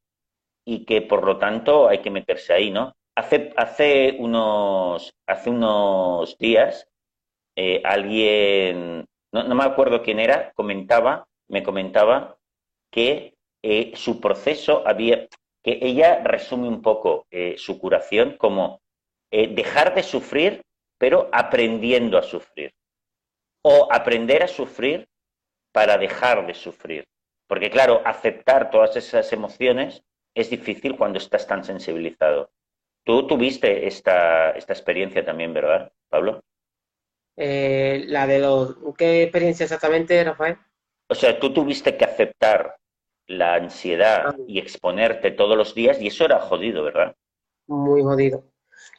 [0.66, 2.96] y que por lo tanto hay que meterse ahí, ¿no?
[3.20, 5.14] Hace, unos,
[6.40, 6.88] días
[7.58, 12.38] eh, alguien, no, me acuerdo quién era, comentaba, me comentaba
[12.90, 15.28] que eh, su proceso había,
[15.62, 18.80] que ella resume un poco eh, su curación como
[19.32, 20.62] dejar de sufrir,
[20.98, 22.74] pero aprendiendo a sufrir.
[23.64, 25.10] O aprender a sufrir
[25.74, 27.06] para dejar de sufrir.
[27.48, 30.04] Porque claro, aceptar todas esas emociones
[30.34, 32.50] es difícil cuando estás tan sensibilizado.
[33.10, 36.44] Tú tuviste esta, esta experiencia también, ¿verdad, Pablo?
[37.36, 38.78] Eh, la de los...
[38.96, 40.58] ¿Qué experiencia exactamente, Rafael?
[41.08, 42.78] O sea, tú tuviste que aceptar
[43.26, 44.36] la ansiedad ah.
[44.48, 47.16] y exponerte todos los días y eso era jodido, ¿verdad?
[47.66, 48.44] Muy jodido.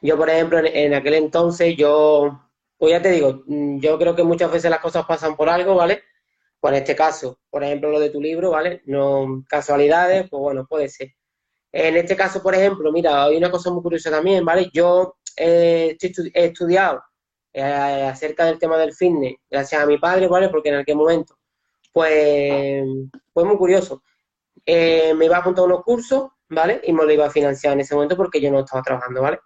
[0.01, 4.51] Yo, por ejemplo, en, aquel entonces, yo, pues ya te digo, yo creo que muchas
[4.51, 6.03] veces las cosas pasan por algo, ¿vale?
[6.59, 8.81] Pues en este caso, por ejemplo, lo de tu libro, ¿vale?
[8.83, 11.13] No casualidades, pues bueno, puede ser.
[11.71, 14.69] En este caso, por ejemplo, mira, hay una cosa muy curiosa también, ¿vale?
[14.73, 17.01] Yo eh, he estudiado
[17.53, 17.61] eh,
[18.11, 20.49] acerca del tema del fitness gracias a mi padre, ¿vale?
[20.49, 21.37] Porque en aquel momento,
[21.93, 22.83] pues,
[23.33, 24.03] fue muy curioso.
[24.65, 26.81] Eh, me iba a apuntar unos cursos, ¿vale?
[26.83, 29.39] Y me lo iba a financiar en ese momento porque yo no estaba trabajando, ¿vale?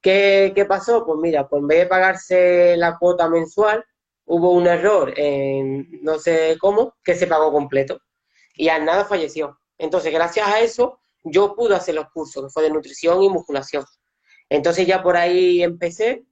[0.00, 1.04] ¿Qué, qué pasó?
[1.06, 3.84] Pues mira, pues en vez de pagarse la cuota mensual,
[4.24, 8.00] hubo un error en no sé cómo, que se pagó completo.
[8.54, 9.60] Y al nada falleció.
[9.78, 13.84] Entonces, gracias a eso, yo pude hacer los cursos, que fue de nutrición y musculación.
[14.48, 16.24] Entonces ya por ahí empecé,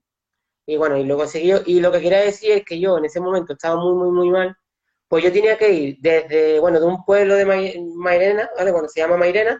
[0.66, 1.52] y bueno, y luego seguí.
[1.66, 4.30] Y lo que quería decir es que yo en ese momento estaba muy, muy, muy
[4.30, 4.56] mal,
[5.08, 7.46] pues yo tenía que ir desde, bueno, de un pueblo de
[7.94, 8.72] Mairena, ¿vale?
[8.72, 9.58] Bueno, se llama Mairena,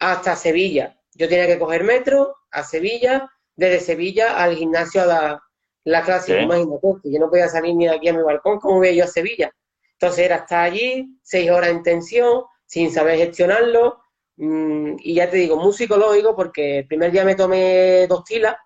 [0.00, 0.98] hasta Sevilla.
[1.14, 5.42] Yo tenía que coger metro a Sevilla, desde Sevilla al gimnasio a la,
[5.84, 8.78] la clase, imagínate, que yo no podía salir ni de aquí a mi balcón, como
[8.78, 9.52] voy yo a Sevilla?
[9.92, 14.02] Entonces era estar allí, seis horas en tensión, sin saber gestionarlo,
[14.42, 18.56] y ya te digo, muy psicológico, porque el primer día me tomé dos tilas,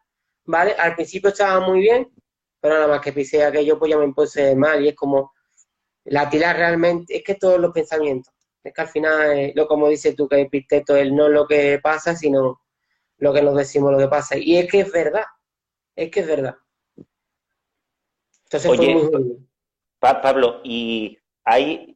[0.44, 0.72] ¿vale?
[0.78, 2.08] Al principio estaba muy bien,
[2.60, 5.32] pero nada más que pisé aquello, pues ya me puse mal, y es como,
[6.04, 8.32] La tila realmente, es que todos los pensamientos,
[8.62, 12.14] es que al final, lo como dices tú, que Epicteto es no lo que pasa,
[12.14, 12.60] sino
[13.18, 14.36] lo que nos decimos lo que pasa.
[14.36, 15.24] Y es que es verdad,
[15.96, 16.56] es que es verdad.
[18.44, 19.10] Entonces Oye,
[19.98, 21.93] Pablo, y hay,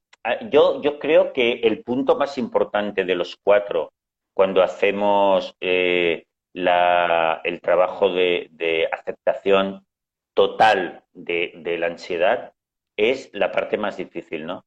[0.51, 3.93] yo, yo creo que el punto más importante de los cuatro,
[4.35, 9.87] cuando hacemos eh, la, el trabajo de, aceptación
[10.35, 12.53] total de, la ansiedad,
[12.97, 14.65] es la parte más difícil, ¿no?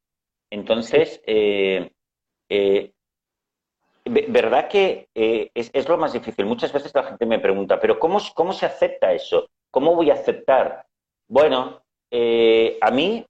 [0.50, 1.92] Entonces, eh,
[2.50, 2.92] eh,
[4.06, 6.46] ¿verdad que es, es, lo más difícil?
[6.46, 9.50] Muchas veces la gente me pregunta, pero ¿cómo, cómo se acepta eso?
[9.70, 10.86] ¿Cómo voy a aceptar?
[11.30, 11.82] Bueno,
[12.82, 13.26] a mí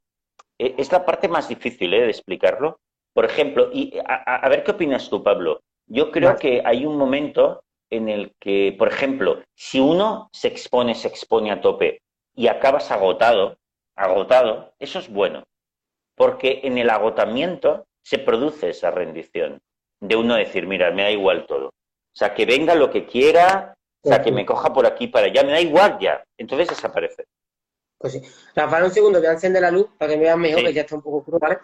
[0.61, 2.01] es la parte más difícil ¿eh?
[2.01, 2.79] de explicarlo.
[3.13, 5.61] Por ejemplo, y a, ver qué opinas tú, Pablo.
[5.87, 10.95] Yo creo que hay un momento en el que, por ejemplo, si uno se expone,
[10.95, 12.01] se expone a tope
[12.33, 13.57] y acabas agotado,
[13.97, 15.43] agotado, eso es bueno.
[16.15, 19.59] Porque en el agotamiento se produce esa rendición
[19.99, 21.67] de uno decir, mira, me da igual todo.
[21.67, 25.27] O sea, que venga lo que quiera, o sea, que me coja por aquí para
[25.27, 26.23] allá, me da igual ya.
[26.37, 27.25] Entonces desaparece.
[28.01, 28.21] Pues sí.
[28.55, 30.81] Rafael, un segundo, voy a encender la luz para que me vean mejor, que ya
[30.81, 31.59] está un poco oscuro, ¿vale?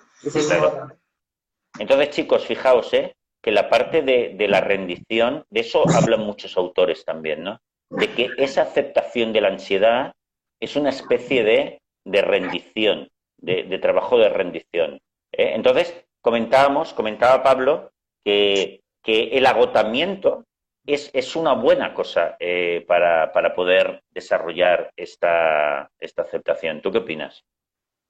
[1.79, 3.15] Entonces, chicos, fijaos, ¿eh?
[3.41, 7.59] Que la parte de, la rendición, de eso hablan muchos autores también, ¿no?
[7.89, 10.13] De que esa aceptación de la ansiedad
[10.59, 14.99] es una especie de, rendición, de, trabajo de rendición.
[15.31, 15.53] ¿eh?
[15.55, 17.91] Entonces, comentábamos, comentaba Pablo,
[18.23, 20.43] que, que el agotamiento
[20.87, 26.81] es, una buena cosa eh, para, poder desarrollar esta, esta aceptación.
[26.81, 27.45] ¿Tú qué opinas?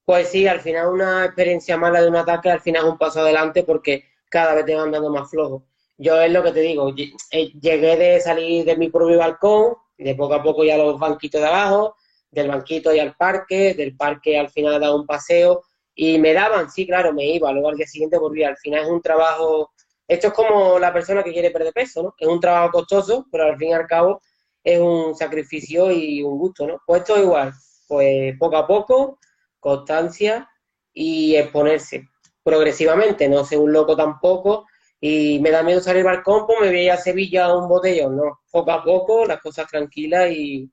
[0.05, 3.21] Pues sí, al final una experiencia mala de un ataque, al final es un paso
[3.21, 5.65] adelante porque cada vez te van dando más flojo.
[5.97, 6.93] Yo es lo que te digo,
[7.31, 11.41] eh, llegué de salir de mi propio balcón, de poco a poco ya los banquitos
[11.41, 11.95] de abajo,
[12.29, 15.63] del banquito y al parque, del parque al final he dado un paseo
[15.95, 18.49] y me daban, sí, claro, me iba, luego al día siguiente volvía.
[18.49, 19.71] Al final es un trabajo
[20.07, 22.15] esto es como la persona que quiere perder peso, ¿no?
[22.17, 24.21] Es un trabajo costoso, pero al fin y al cabo
[24.63, 26.81] es un sacrificio y un gusto, ¿no?
[26.85, 27.53] Pues esto es igual,
[27.87, 29.19] pues poco a poco,
[29.59, 30.49] constancia
[30.93, 32.07] y exponerse
[32.43, 34.65] progresivamente, no ser un loco tampoco
[34.99, 38.15] y me da miedo salir al balcón, pues me voy a Sevilla a un botellón,
[38.15, 38.39] ¿no?
[38.51, 40.71] Poco a poco, las cosas tranquilas y,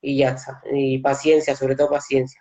[0.00, 0.62] y ya está.
[0.72, 2.40] Y paciencia, sobre todo paciencia.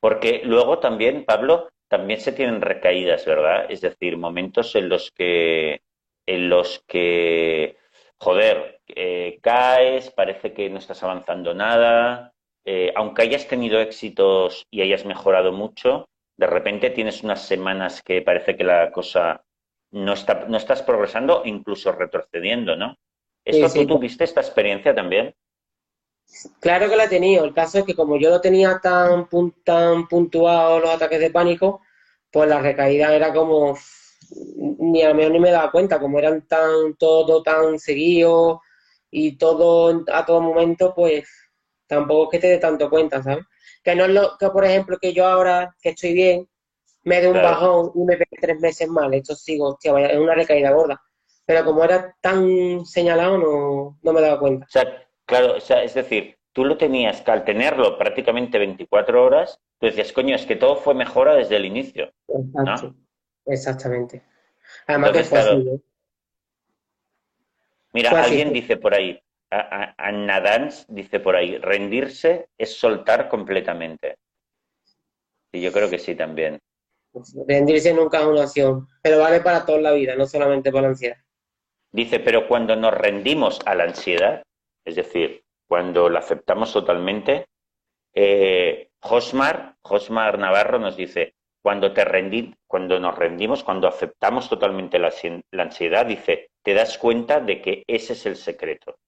[0.00, 3.66] Porque luego también, Pablo, también se tienen recaídas, ¿verdad?
[3.68, 5.82] Es decir, momentos en los que,
[6.26, 7.76] en los que,
[8.16, 12.32] joder, eh, caes, parece que no estás avanzando nada,
[12.64, 18.22] eh, aunque hayas tenido éxitos y hayas mejorado mucho, de repente tienes unas semanas que
[18.22, 19.44] parece que la cosa
[19.90, 22.96] no, está, no estás progresando, incluso retrocediendo, ¿no?
[23.44, 25.34] ¿Esto tú tuviste esta experiencia también?
[26.60, 27.44] Claro que la he tenido.
[27.44, 29.28] El caso es que como yo no tenía tan,
[29.64, 31.82] tan puntuado los ataques de pánico,
[32.30, 33.76] pues la recaída era como,
[34.78, 38.62] ni a lo mejor ni me daba cuenta, como eran tan, todo tan seguido
[39.10, 41.28] y todo a todo momento, pues
[41.86, 43.44] tampoco es que te dé tanto cuenta, ¿sabes?
[43.82, 46.48] Que no es lo que, por ejemplo, que yo ahora que estoy bien,
[47.04, 50.18] me dé un bajón y me pegué tres meses mal, esto sigo, hostia, vaya, es
[50.18, 51.02] una recaída gorda.
[51.44, 54.64] Pero como era tan señalado, no, no me daba cuenta.
[54.64, 54.84] O sea,
[55.32, 59.86] claro, o sea, es decir, tú lo tenías que al tenerlo prácticamente 24 horas, tú
[59.86, 62.12] decías, coño, es que todo fue mejora desde el inicio.
[63.46, 64.22] Exactamente.
[64.86, 65.80] Además que fue
[67.94, 74.16] Mira, alguien dice por ahí, Anna Dance dice por ahí, rendirse es soltar completamente.
[75.52, 76.58] Y yo creo que sí también.
[77.46, 80.88] Rendirse nunca es una opción, pero vale para toda la vida, no solamente para la
[80.88, 81.18] ansiedad.
[81.90, 84.42] Dice, pero cuando nos rendimos a la ansiedad,
[84.84, 87.46] es decir, cuando la aceptamos totalmente,
[88.14, 94.98] eh, Josmar, Josmar Navarro nos dice, cuando, te rendí, cuando nos rendimos, cuando aceptamos totalmente
[94.98, 95.12] la,
[95.62, 98.98] ansiedad, dice, te das cuenta de que ese es el secreto.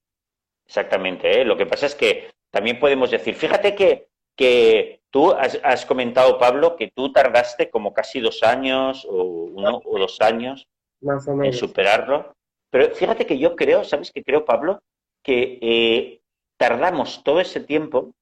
[0.64, 1.44] Exactamente, ¿eh?
[1.44, 6.76] lo que pasa es que también podemos decir, fíjate que, que tú has, comentado, Pablo,
[6.76, 10.66] que tú tardaste como casi dos años o uno o dos años
[11.02, 12.34] en superarlo.
[12.70, 14.80] Pero fíjate que yo creo, ¿sabes qué creo, Pablo?
[15.24, 16.20] Que eh,
[16.56, 18.14] tardamos todo ese tiempo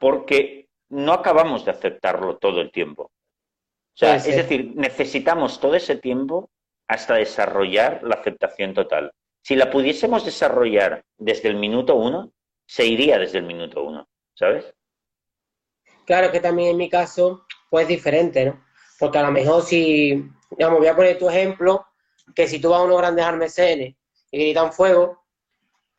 [0.00, 3.04] porque no acabamos de aceptarlo todo el tiempo.
[3.04, 6.50] O sea, es decir, necesitamos todo ese tiempo
[6.88, 9.12] hasta desarrollar la aceptación total.
[9.42, 12.32] Si la pudiésemos desarrollar desde el minuto uno,
[12.66, 14.74] se iría desde el minuto uno, ¿sabes?
[16.04, 18.64] Claro que también en mi caso, pues es diferente, ¿no?
[18.98, 21.86] Porque a lo mejor si, digamos, voy a poner tu ejemplo,
[22.34, 23.94] que si tú vas a unos grandes almacenes
[24.30, 25.24] y gritan fuego,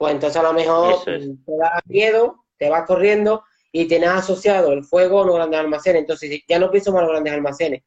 [0.02, 4.84] pues entonces a lo mejor te da miedo, te vas corriendo y tienes asociado el
[4.84, 6.02] fuego a los grandes almacenes.
[6.02, 7.84] Entonces, ya no pienso más los grandes almacenes.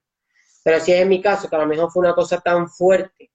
[0.63, 3.33] Pero si es en mi caso, que a lo mejor fue una cosa tan fuerte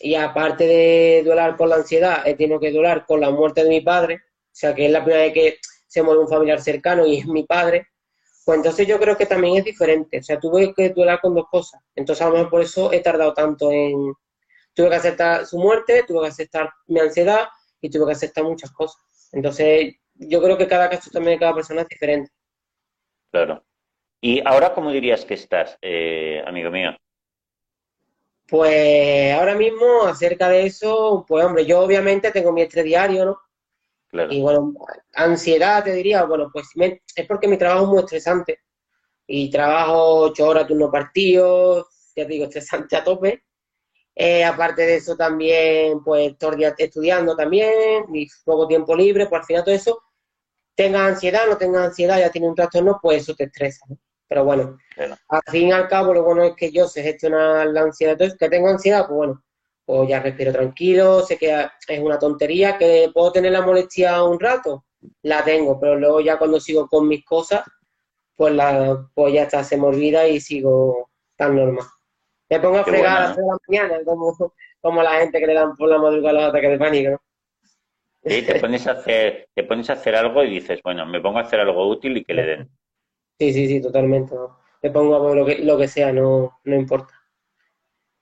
[0.00, 3.68] y aparte de duelar con la ansiedad, he tenido que duelar con la muerte de
[3.68, 7.06] mi padre, o sea, que es la primera vez que se muere un familiar cercano
[7.06, 7.90] y es mi padre,
[8.44, 10.18] pues entonces yo creo que también es diferente.
[10.18, 11.80] O sea, tuve que duelar con dos cosas.
[11.94, 14.12] Entonces, a lo mejor por eso he tardado tanto en...
[14.74, 17.46] Tuve que aceptar su muerte, tuve que aceptar mi ansiedad
[17.80, 19.02] y tuve que aceptar muchas cosas.
[19.32, 22.30] Entonces, yo creo que cada caso también de cada persona es diferente.
[23.30, 23.64] Claro.
[24.20, 26.96] ¿Y ahora cómo dirías que estás, eh, amigo mío?
[28.46, 33.40] Pues ahora mismo, acerca de eso, pues hombre, yo obviamente tengo mi estrés diario, ¿no?
[34.08, 34.32] Claro.
[34.32, 34.74] Y bueno,
[35.14, 36.68] ansiedad te diría, bueno, pues
[37.14, 38.58] es porque mi trabajo es muy estresante.
[39.26, 43.44] Y trabajo ocho horas, turno partido, ya te digo, estresante a tope.
[44.22, 46.34] Eh, aparte de eso también, pues
[46.76, 50.02] estudiando también, y poco tiempo libre, pues al final todo eso,
[50.74, 53.96] tenga ansiedad, no tenga ansiedad, ya tiene un trastorno, pues eso te estresa, ¿no?
[54.28, 54.76] Pero bueno,
[55.28, 58.12] al fin y al cabo, lo bueno es que yo sé gestionar la ansiedad.
[58.12, 59.42] Entonces, que tengo ansiedad, pues bueno,
[59.86, 64.38] pues ya respiro tranquilo, sé que es una tontería, que puedo tener la molestia un
[64.38, 64.84] rato,
[65.22, 67.62] la tengo, pero luego ya cuando sigo con mis cosas,
[68.36, 71.86] pues, la, pues ya está, se me olvida y sigo tan normal.
[72.50, 74.36] Me pongo a fregar a las de la mañana, como,
[74.80, 77.20] como la gente que le dan por la madrugada los ataques de pánico, ¿no?
[78.24, 81.38] Sí, te pones a hacer, te pones a hacer algo y dices, bueno, me pongo
[81.38, 82.70] a hacer algo útil y que le den.
[83.38, 84.34] Sí, sí, sí, totalmente.
[84.82, 87.14] Me pongo a lo que, lo que sea, no, no importa.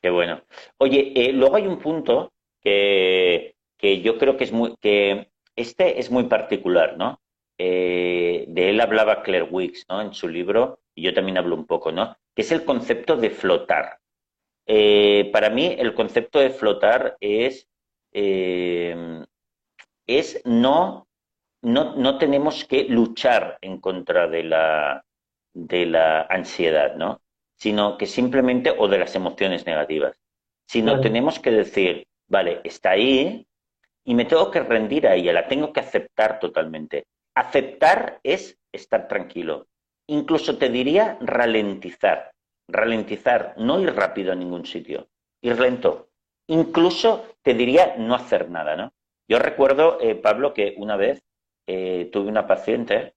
[0.01, 0.43] Qué bueno.
[0.77, 6.11] Oye, eh, luego hay un punto que, yo creo que es muy, que este es
[6.11, 7.21] muy particular, ¿no?
[7.59, 10.01] Eh, de él hablaba Claire Wicks, ¿no?
[10.01, 12.17] En su libro, y yo también hablo un poco, ¿no?
[12.37, 13.99] Que es el concepto de flotar.
[14.71, 17.67] Eh, para mí, el concepto de flotar es,
[20.07, 21.09] es no,
[21.63, 25.05] no, no tenemos que luchar en contra de la,
[25.55, 27.21] de la ansiedad, ¿no?
[27.57, 30.21] Sino que simplemente, o de las emociones negativas,
[30.67, 33.47] sino tenemos que decir, vale, está ahí
[34.05, 37.07] y me tengo que rendir a ella, la tengo que aceptar totalmente.
[37.35, 39.67] Aceptar es estar tranquilo.
[40.07, 42.33] Incluso te diría ralentizar,
[42.69, 45.09] ralentizar, no ir rápido a ningún sitio,
[45.43, 46.11] ir lento.
[46.47, 48.93] Incluso te diría no hacer nada, ¿no?
[49.29, 51.23] Yo recuerdo, eh, Pablo, que una vez
[51.67, 53.15] eh, tuve una paciente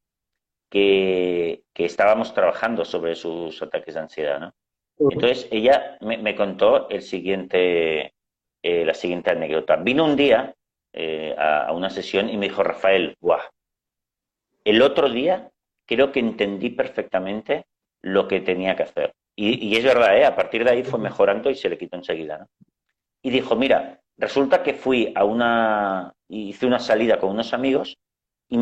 [0.69, 4.53] que, estábamos trabajando sobre sus ataques de ansiedad, ¿no?
[4.99, 8.13] Entonces ella me, contó el siguiente,
[8.61, 9.77] eh, la siguiente anécdota.
[9.77, 10.53] Vino un día
[10.93, 13.39] eh, a, una sesión y me dijo, Rafael, guau,
[14.63, 15.49] el otro día
[15.87, 17.65] creo que entendí perfectamente
[18.03, 19.13] lo que tenía que hacer.
[19.35, 20.25] Y, es verdad, ¿eh?
[20.25, 22.37] a partir de ahí fue mejorando y se le quitó enseguida.
[22.39, 22.47] ¿no?
[23.23, 27.97] Y dijo, mira, resulta que fui a una, hice una salida con unos amigos
[28.49, 28.57] y,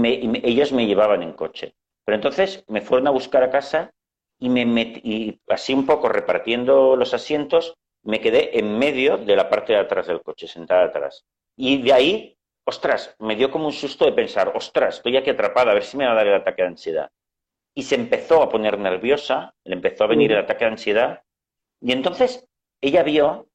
[0.48, 1.74] ellos me llevaban en coche.
[2.06, 3.92] Pero entonces me fueron a buscar a casa
[4.40, 9.50] y me metí, así un poco repartiendo los asientos, me quedé en medio de la
[9.50, 11.26] parte de atrás del coche, sentada atrás.
[11.58, 15.72] Y de ahí, ostras, me dio como un susto de pensar, ostras, estoy aquí atrapada,
[15.72, 17.10] a ver si me va a dar el ataque de ansiedad.
[17.76, 21.24] Y se empezó a poner nerviosa, le empezó a venir el ataque de ansiedad,
[21.82, 22.48] y entonces
[22.82, 23.48] ella vio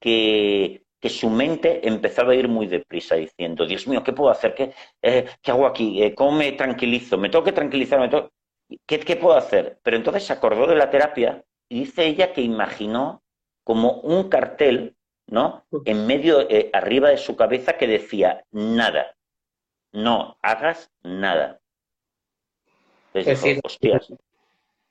[0.00, 4.54] que que su mente empezaba a ir muy deprisa diciendo, Dios mío, ¿qué puedo hacer?
[4.54, 6.02] ¿Qué, eh, hago aquí?
[6.02, 7.16] Eh, ¿Cómo me tranquilizo?
[7.16, 8.30] ¿Me tengo que tranquilizar?
[8.86, 9.80] ¿Qué, puedo hacer?
[9.82, 13.22] Pero entonces se acordó de la terapia y dice ella que imaginó
[13.64, 15.64] como un cartel, ¿no?
[15.86, 19.16] En medio, eh, arriba de su cabeza que decía, nada,
[19.92, 21.59] no hagas nada.
[23.14, 24.12] Entonces hostias.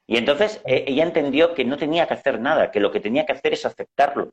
[0.07, 3.33] Y entonces ella entendió que no tenía que hacer nada, que lo que tenía que
[3.33, 4.31] hacer es aceptarlo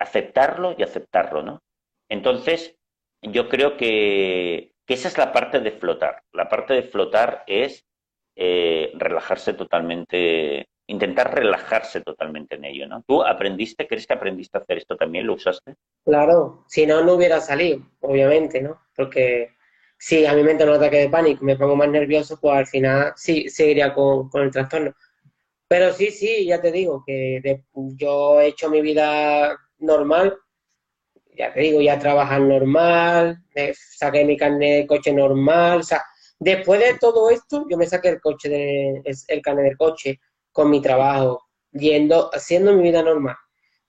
[0.00, 1.62] aceptarlo y aceptarlo, ¿no?
[2.08, 2.74] Entonces,
[3.22, 6.22] yo creo que, esa es la parte de flotar.
[6.32, 7.86] La parte de flotar es
[8.34, 13.04] eh, relajarse totalmente, intentar relajarse totalmente en ello, ¿no?
[13.06, 15.28] ¿Tú aprendiste, crees que aprendiste a hacer esto también?
[15.28, 15.76] ¿Lo usaste?
[16.04, 18.80] Claro, si no, no hubiera salido, obviamente, ¿no?
[18.96, 19.54] Porque
[20.00, 23.12] si a mi mente un ataque de pánico, me pongo más nervioso, pues al final
[23.16, 24.94] sí seguiría con, con el trastorno.
[25.68, 27.42] Pero sí, sí, ya te digo que
[27.96, 30.38] yo he hecho mi vida normal,
[31.36, 36.02] ya te digo, ya trabajar normal, saqué mi carnet de coche normal, o sea,
[36.38, 40.18] después de todo esto, yo me saqué el coche de, el carnet del coche
[40.50, 43.36] con mi trabajo, yendo, haciendo mi vida normal.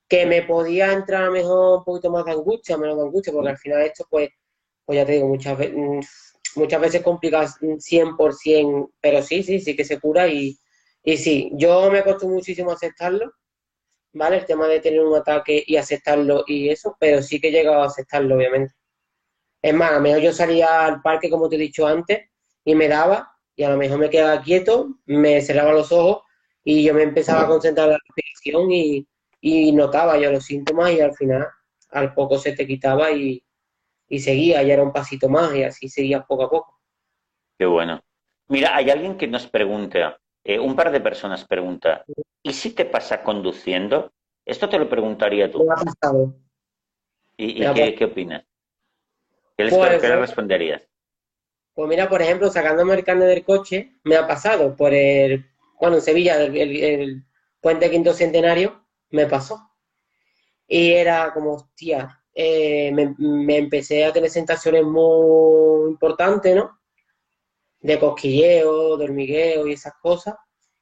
[0.09, 3.57] Que me podía entrar mejor un poquito más de angustia, menos de angustia, porque al
[3.57, 4.29] final esto, pues,
[4.91, 5.73] pues ya te digo, muchas veces,
[6.55, 10.57] muchas veces complica 100%, pero sí, sí, sí que se cura y,
[11.01, 13.31] y sí, yo me costó muchísimo aceptarlo,
[14.11, 14.39] ¿vale?
[14.39, 17.81] El tema de tener un ataque y aceptarlo y eso, pero sí que he llegado
[17.81, 18.73] a aceptarlo, obviamente.
[19.61, 22.29] Es más, a lo mejor yo salía al parque, como te he dicho antes,
[22.65, 26.23] y me daba, y a lo mejor me quedaba quieto, me cerraba los ojos
[26.65, 29.07] y yo me empezaba a concentrar en la respiración y,
[29.39, 31.47] y notaba yo los síntomas y al final,
[31.91, 33.41] al poco se te quitaba y,
[34.11, 36.81] y seguía, ya era un pasito más y así seguía poco a poco.
[37.57, 38.03] Qué bueno.
[38.49, 42.03] Mira, hay alguien que nos pregunta, eh, un par de personas pregunta,
[42.43, 44.11] ¿y si te pasa conduciendo?
[44.45, 45.63] Esto te lo preguntaría tú.
[45.63, 46.35] Me ha pasado.
[47.37, 47.61] ¿Y,
[47.95, 48.43] qué, opinas?
[49.55, 50.85] ¿Qué, les, pues, le responderías?
[51.73, 55.45] Pues mira, por ejemplo, sacándome el carnet del coche, me ha pasado por el,
[55.79, 57.23] bueno, en Sevilla, el,
[57.61, 59.71] puente quinto centenario, me pasó.
[60.67, 66.79] Y era como, hostia, eh, me, empecé a tener sensaciones muy importantes, ¿no?
[67.79, 70.35] De cosquilleo, de hormigueo y esas cosas.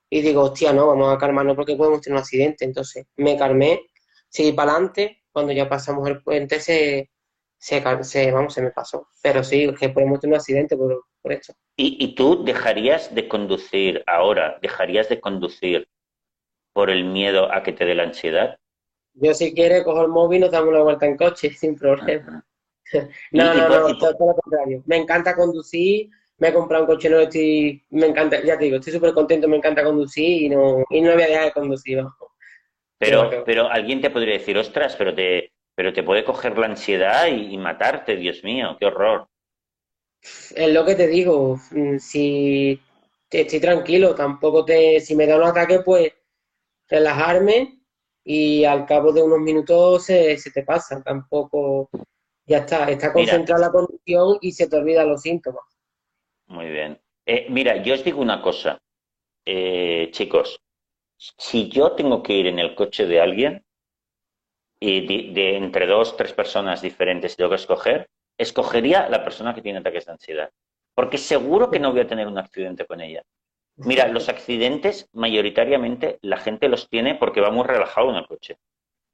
[0.09, 2.65] Y digo, hostia, no, vamos a calmarnos porque podemos tener un accidente.
[2.65, 3.81] Entonces me calmé,
[4.27, 5.23] seguí para adelante.
[5.31, 7.11] Cuando ya pasamos el puente se,
[7.57, 9.07] se, vamos, se me pasó.
[9.21, 11.53] Pero sí, que podemos tener un accidente por, por esto.
[11.75, 15.87] ¿Y, ¿Y tú dejarías de conducir ahora, dejarías de conducir
[16.73, 18.57] por el miedo a que te dé la ansiedad?
[19.13, 22.45] Yo si quiere cojo el móvil y nos damos una vuelta en coche sin problema.
[23.31, 24.83] no, no, no, todo, lo contrario.
[24.85, 28.77] Me encanta conducir, me he comprado un coche nuevo, estoy, me encanta, ya te digo,
[28.77, 32.03] estoy súper contento, me encanta conducir y no, y no voy a dejar de conducir.
[32.97, 37.27] Pero, pero alguien te podría decir, ostras, pero te, pero te puede coger la ansiedad
[37.27, 39.29] y, matarte, Dios mío, qué horror.
[40.21, 42.81] Es lo que te digo, mm, si
[43.29, 46.11] estoy tranquilo, tampoco te, si me da un ataque, pues
[46.89, 47.78] relajarme
[48.31, 51.89] y al cabo de unos minutos se, te pasa, tampoco,
[52.45, 55.63] ya está, está concentrada la condición y se te olvidan los síntomas.
[56.45, 57.01] Muy bien.
[57.25, 58.79] Eh, mira, yo os digo una cosa,
[59.47, 60.61] eh, chicos,
[61.17, 63.65] si yo tengo que ir en el coche de alguien,
[64.79, 69.79] y de, entre dos, tres personas diferentes tengo que escoger, escogería la persona que tiene
[69.79, 70.51] ataques de ansiedad.
[70.93, 73.23] Porque seguro que no voy a tener un accidente con ella.
[73.79, 78.57] Mira, los accidentes mayoritariamente la gente los tiene porque va muy relajado en el coche.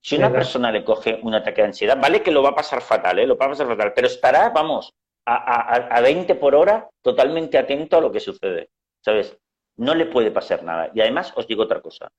[0.02, 2.82] Si una persona le coge un ataque de ansiedad, vale que lo va a pasar
[2.82, 3.26] fatal, ¿eh?
[3.26, 4.94] lo va a pasar fatal, pero estará, vamos,
[5.26, 8.70] a, a, a 20 por hora totalmente atento a lo que sucede.
[9.04, 9.38] ¿Sabes?
[9.78, 10.92] No le puede pasar nada.
[10.94, 12.12] Y además os digo otra cosa.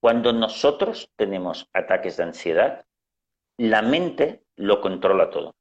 [0.00, 2.84] Cuando nosotros tenemos ataques de ansiedad,
[3.56, 5.54] la mente lo controla todo.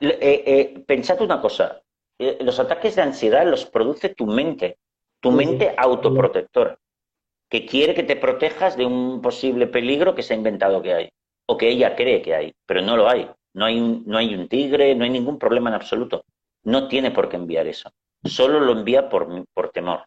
[0.00, 1.82] Eh, eh, pensad una cosa,
[2.18, 4.78] eh, los ataques de ansiedad los produce tu mente,
[5.20, 6.78] tu mente autoprotectora,
[7.48, 11.08] que quiere que te protejas de un posible peligro que se ha inventado que hay,
[11.46, 13.30] o que ella cree que hay, pero no lo hay.
[13.54, 16.24] No hay un, no hay un tigre, no hay ningún problema en absoluto.
[16.62, 17.90] No tiene por qué enviar eso.
[18.22, 20.04] Solo lo envía por, por temor.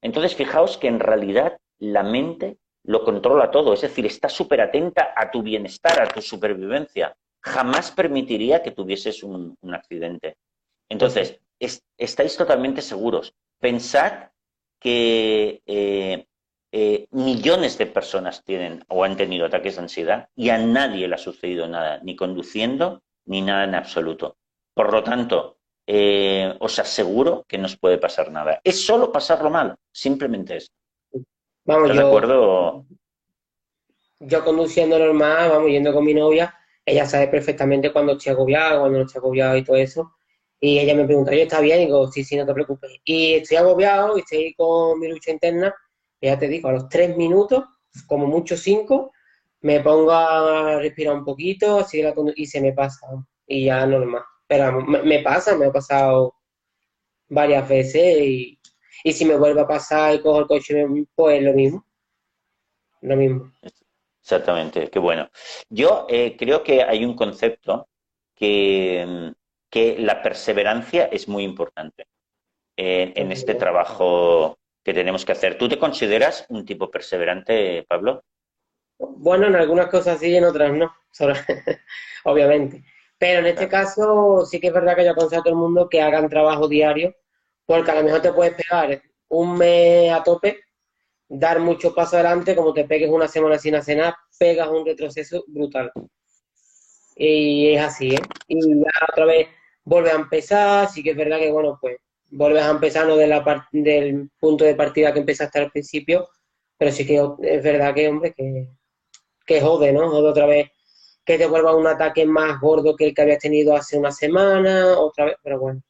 [0.00, 5.12] Entonces, fijaos que en realidad la mente lo controla todo, es decir, está súper atenta
[5.14, 7.14] a tu bienestar, a tu supervivencia.
[7.42, 10.36] Jamás permitiría que tuvieses un, accidente.
[10.88, 11.38] Entonces,
[11.98, 13.34] estáis totalmente seguros.
[13.58, 14.29] Pensad
[14.80, 16.26] que eh,
[16.72, 21.14] eh, millones de personas tienen o han tenido ataques de ansiedad y a nadie le
[21.14, 24.36] ha sucedido nada, ni conduciendo, ni nada en absoluto.
[24.74, 28.60] Por lo tanto, eh, os aseguro que no os puede pasar nada.
[28.64, 30.70] Es solo pasarlo mal, simplemente eso.
[31.64, 32.84] Vamos, yo,
[34.20, 36.54] yo conduciendo normal, vamos, yendo con mi novia,
[36.86, 40.12] ella sabe perfectamente cuando estoy agobiado, cuando no estoy agobiado y todo eso.
[40.60, 41.80] Y ella me pregunta, ¿yo está bien?
[41.80, 42.92] Y digo, sí, sí, no te preocupes.
[43.04, 45.74] Y estoy agobiado y estoy con mi lucha interna.
[46.20, 47.64] Y ya te digo, a los tres minutos,
[48.06, 49.12] como mucho cinco,
[49.62, 52.02] me pongo a respirar un poquito así
[52.36, 53.06] y se me pasa.
[53.46, 54.22] Y ya normal.
[54.46, 56.34] Pero me, pasa, me ha pasado
[57.28, 58.60] varias veces y
[59.02, 61.84] y si me vuelve a pasar y cojo el coche, pues lo mismo.
[63.02, 63.52] Lo mismo.
[64.20, 65.28] Exactamente, qué bueno.
[65.70, 67.88] Yo eh, creo que hay un concepto
[68.34, 69.32] que,
[69.70, 72.06] que, la perseverancia es muy importante
[72.76, 75.58] en, este trabajo que tenemos que hacer.
[75.58, 78.24] ¿Tú te consideras un tipo perseverante, Pablo?
[78.98, 80.92] Bueno, en algunas cosas sí y en otras no,
[82.24, 82.84] obviamente.
[83.18, 85.88] Pero en este caso sí que es verdad que yo aconsejo a todo el mundo
[85.88, 87.14] que hagan trabajo diario
[87.66, 90.58] porque a lo mejor te puedes pegar un mes a tope,
[91.28, 95.44] dar mucho paso adelante, como te pegues una semana sin hacer nada, pegas un retroceso
[95.46, 95.92] brutal.
[97.14, 98.20] Y es así, ¿eh?
[98.48, 99.46] Y ya otra vez
[99.84, 101.98] vuelves a empezar, sí que es verdad que, bueno, pues
[102.30, 106.28] vuelves a empezar no de la del punto de partida que empezaste al principio,
[106.78, 108.68] pero sí que es verdad que, hombre, que,
[109.46, 110.10] que jode, ¿no?
[110.10, 110.70] Jode otra vez
[111.24, 114.98] que te vuelva un ataque más gordo que el que habías tenido hace una semana,
[114.98, 115.82] otra vez, pero bueno,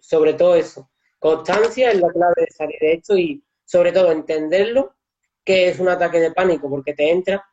[0.00, 0.90] sobre todo eso,
[1.20, 4.96] Constancia es la clave de salir de esto y sobre todo entenderlo,
[5.44, 7.44] que es un ataque de pánico porque te entra,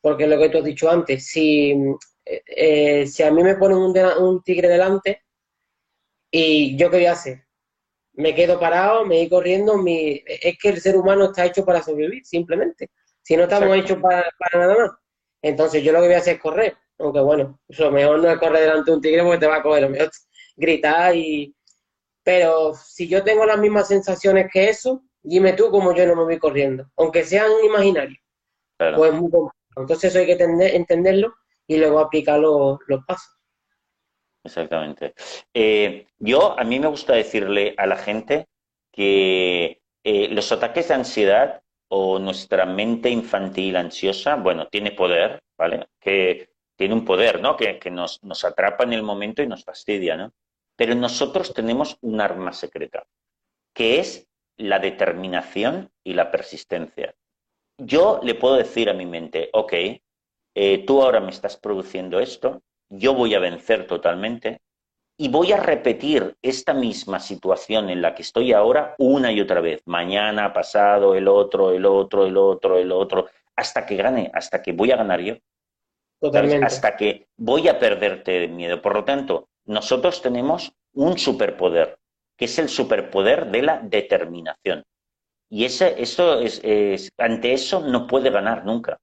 [0.00, 1.74] porque lo que tú has dicho antes, si,
[2.26, 5.22] eh, si a mí me ponen un, un, tigre delante
[6.30, 7.46] y yo qué voy a hacer,
[8.14, 10.22] me quedo parado, me voy corriendo, mi...
[10.26, 12.90] es que el ser humano está hecho para sobrevivir, simplemente.
[13.22, 14.90] Si no estamos hechos para, nada más.
[15.42, 18.38] Entonces yo lo que voy a hacer es correr, aunque bueno, lo mejor no es
[18.38, 20.10] correr delante de un tigre porque te va a coger, lo mejor
[20.56, 21.54] gritar y...
[22.24, 26.24] Pero si yo tengo las mismas sensaciones que eso, dime tú cómo yo no me
[26.24, 28.18] voy corriendo, aunque sean imaginarios.
[28.76, 29.30] Pues muy
[29.76, 30.42] Entonces eso hay que
[30.74, 31.32] entenderlo
[31.66, 33.36] y luego aplicar los, pasos.
[34.44, 35.14] Exactamente.
[35.52, 38.46] Eh, yo, a mí me gusta decirle a la gente
[38.92, 45.88] que eh, los ataques de ansiedad o nuestra mente infantil ansiosa, bueno, tiene poder, ¿vale?
[46.00, 47.56] Que tiene un poder, ¿no?
[47.56, 50.32] Que, nos, nos, atrapa en el momento y nos fastidia, ¿no?
[50.76, 53.06] Pero nosotros tenemos un arma secreta,
[53.74, 57.14] que es la determinación y la persistencia.
[57.78, 59.72] Yo le puedo decir a mi mente, ok,
[60.58, 64.62] eh, tú ahora me estás produciendo esto, yo voy a vencer totalmente
[65.18, 69.60] y voy a repetir esta misma situación en la que estoy ahora una y otra
[69.60, 74.62] vez, mañana, pasado, el otro, el otro, el otro, el otro, hasta que gane, hasta
[74.62, 75.34] que voy a ganar yo.
[76.18, 76.64] Totalmente.
[76.64, 78.80] Hasta que voy a perderte miedo.
[78.80, 81.98] Por lo tanto, nosotros tenemos un superpoder,
[82.34, 84.84] que es el superpoder de la determinación.
[85.50, 86.62] Y ese, eso es,
[87.18, 88.98] ante eso no puede ganar nunca.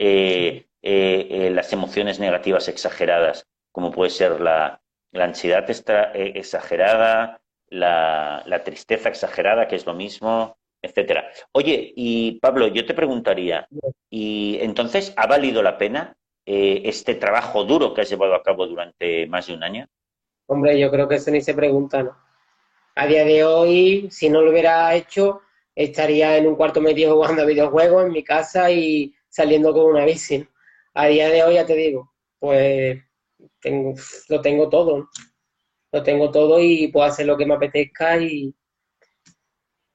[0.00, 4.80] Eh, eh, eh, las emociones negativas exageradas, como puede ser la,
[5.12, 11.30] ansiedad eh, exagerada, la, tristeza exagerada, que es lo mismo, etcétera.
[11.52, 13.66] Oye, y Pablo, yo te preguntaría,
[14.08, 16.14] ¿y entonces ha valido la pena
[16.46, 19.86] este trabajo duro que has llevado a cabo durante más de un año?
[20.46, 22.16] Hombre, yo creo que eso ni se pregunta.
[22.94, 25.42] A día de hoy, si no lo hubiera hecho,
[25.74, 30.06] estaría en un cuarto medio jugando a videojuegos en mi casa y saliendo con una
[30.06, 30.46] bici
[30.98, 33.00] a día de hoy ya te digo, pues
[33.60, 33.94] tengo,
[34.28, 35.08] lo tengo todo,
[35.92, 38.52] lo tengo todo y puedo hacer lo que me apetezca y,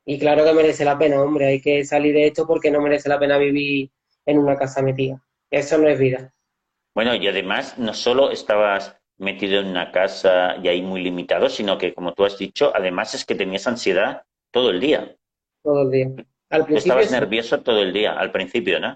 [0.05, 3.09] y claro que merece la pena, hombre, hay que salir de esto porque no merece
[3.09, 3.91] la pena vivir
[4.25, 5.21] en una casa metida.
[5.51, 6.33] Eso no es vida.
[6.95, 11.77] Bueno, y además no solo estabas metido en una casa y ahí muy limitado, sino
[11.77, 15.17] que, como tú has dicho, además es que tenías ansiedad todo el día.
[15.63, 16.25] Todo el día.
[16.49, 18.95] Al principio, estabas nervioso todo el día, al principio, ¿no?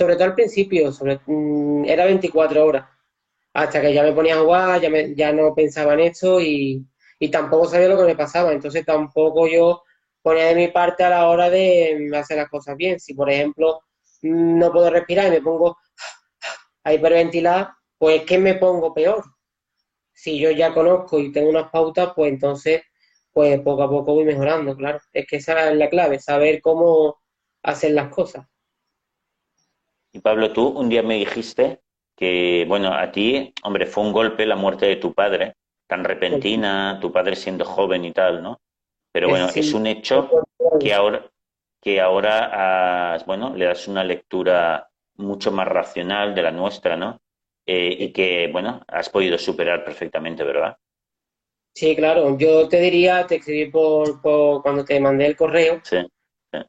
[0.00, 2.86] Sobre todo al principio, sobre, mm, era 24 horas,
[3.52, 6.86] hasta que ya me ponía a jugar, ya, ya no pensaba en esto y,
[7.30, 9.82] tampoco sabía lo que me pasaba, entonces tampoco yo
[10.22, 12.98] ponía de mi parte a la hora de hacer las cosas bien.
[12.98, 13.80] Si, por ejemplo,
[14.22, 15.76] no puedo respirar y me pongo
[16.84, 19.22] a hiperventilar, pues que me pongo peor.
[20.14, 22.82] Si yo ya conozco y tengo unas pautas, pues entonces,
[23.32, 24.98] pues poco a poco voy mejorando, claro.
[25.12, 27.20] Es que esa es la clave, saber cómo
[27.62, 28.46] hacer las cosas.
[30.12, 31.80] Y Pablo, tú un día me dijiste
[32.16, 35.54] que, bueno, a ti, hombre, fue un golpe la muerte de tu padre,
[35.86, 38.60] tan repentina, tu padre siendo joven y tal, ¿no?
[39.12, 40.30] Pero bueno, es un hecho
[40.78, 41.28] que ahora,
[41.80, 47.20] que ahora bueno, le das una lectura mucho más racional de la nuestra, ¿no?
[47.66, 50.76] Eh, y que, bueno, has podido superar perfectamente, ¿verdad?
[51.74, 52.36] Sí, claro.
[52.36, 55.98] Yo te diría, te escribí por, cuando te mandé el correo, sí,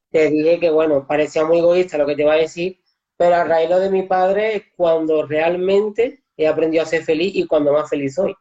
[0.10, 2.81] te dije que, bueno, parecía muy egoísta lo que te iba a decir,
[3.22, 7.45] pero a raíz de mi padre es cuando realmente he aprendido a ser feliz y
[7.45, 8.34] cuando más feliz soy.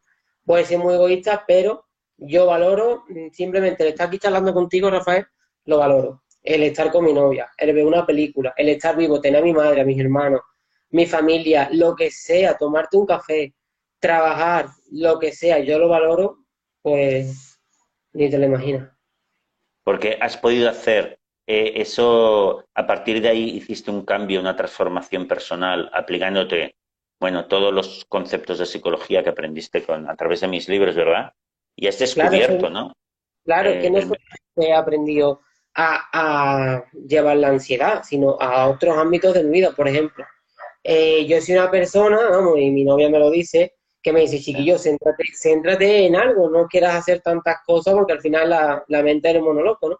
[0.43, 1.85] Puede ser muy egoísta, pero
[2.17, 5.27] yo valoro simplemente el estar aquí charlando contigo, Rafael,
[5.67, 6.23] lo valoro.
[6.43, 9.53] El estar con mi novia, el ver una película, el estar vivo, tener a mi
[9.53, 10.41] madre, a mis hermanos,
[10.93, 13.55] mi familia, lo que sea, tomarte un café,
[13.99, 16.39] trabajar, lo que sea, yo lo valoro,
[16.81, 17.61] pues
[18.15, 18.91] ni te lo imaginas.
[19.85, 21.20] Porque has podido hacer
[21.53, 26.77] eh, eso, a partir de ahí hiciste un cambio, una transformación personal, aplicándote,
[27.19, 31.33] bueno, todos los conceptos de psicología que aprendiste con, a través de mis libros, ¿verdad?
[31.75, 32.93] Y has descubierto, ¿no?
[33.45, 34.09] Claro, que no eh,
[34.59, 35.41] he aprendido
[35.75, 40.25] a, llevar la ansiedad, sino a otros ámbitos de mi vida, por ejemplo.
[40.85, 44.39] Eh, yo soy una persona, vamos, y mi novia me lo dice, que me dice,
[44.39, 49.03] chiquillo, céntrate, céntrate en algo, no quieras hacer tantas cosas porque al final la, la
[49.03, 49.99] mente es monoloco, ¿no?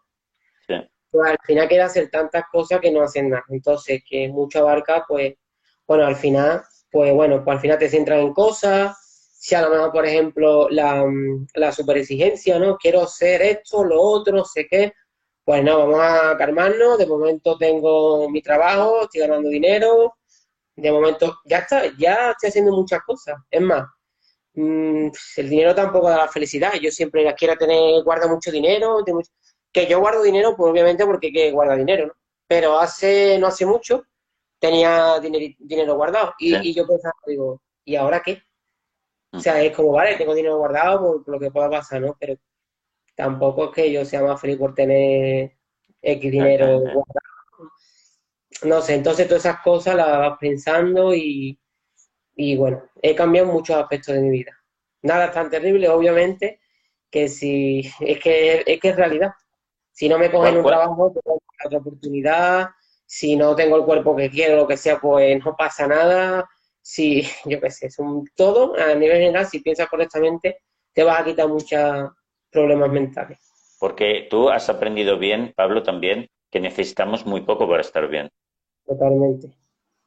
[1.11, 3.45] Pues al final queda hacer tantas cosas que no hacen nada.
[3.49, 5.35] Entonces, que mucho abarca, pues,
[5.87, 8.97] bueno, al final, pues bueno, pues al final te centras en cosas,
[9.39, 11.05] si a lo mejor, por ejemplo, la,
[11.55, 12.77] la super exigencia, ¿no?
[12.77, 14.93] Quiero ser esto, lo otro, sé qué,
[15.45, 20.15] pues no, vamos a calmarnos, de momento tengo mi trabajo, estoy ganando dinero,
[20.77, 23.37] de momento, ya está, ya estoy haciendo muchas cosas.
[23.51, 23.89] Es más,
[24.55, 29.03] mm, el dinero tampoco da la felicidad, yo siempre quiero tener, guarda mucho dinero,
[29.73, 32.13] que yo guardo dinero, pues obviamente porque que guarda dinero, ¿no?
[32.47, 34.05] Pero hace, no hace mucho,
[34.59, 36.35] tenía dinero, dinero guardado.
[36.39, 38.43] Y, yo pensaba, digo, ¿y ahora qué?
[39.33, 42.17] O sea, es como, vale, tengo dinero guardado por, lo que pueda pasar, ¿no?
[42.19, 42.37] Pero
[43.15, 45.57] tampoco es que yo sea más feliz por tener
[46.03, 46.83] X dinero
[48.63, 51.59] No sé, entonces todas esas cosas las vas pensando y,
[52.35, 54.59] y bueno, he cambiado muchos aspectos de mi vida.
[55.03, 56.61] Nada tan terrible, obviamente,
[57.11, 59.33] que si es que es que es realidad.
[60.01, 62.71] Si no me cogen un trabajo, tengo otra oportunidad.
[63.05, 66.49] Si no tengo el cuerpo que quiero, lo que sea, pues no pasa nada.
[66.81, 70.63] Si, yo qué sé, es un todo a nivel general, si piensas correctamente,
[70.95, 72.13] te vas a quitar muchos
[72.51, 73.77] problemas mentales.
[73.79, 78.31] Porque tú has aprendido bien, Pablo, también, que necesitamos muy poco para estar bien.
[78.87, 79.55] Totalmente.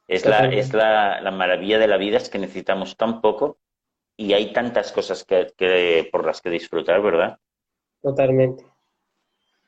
[0.08, 3.58] Es, La, es la, la, maravilla de la vida, es que necesitamos tan poco
[4.16, 7.38] y hay tantas cosas que, por las que disfrutar, ¿verdad?
[8.02, 8.73] Totalmente.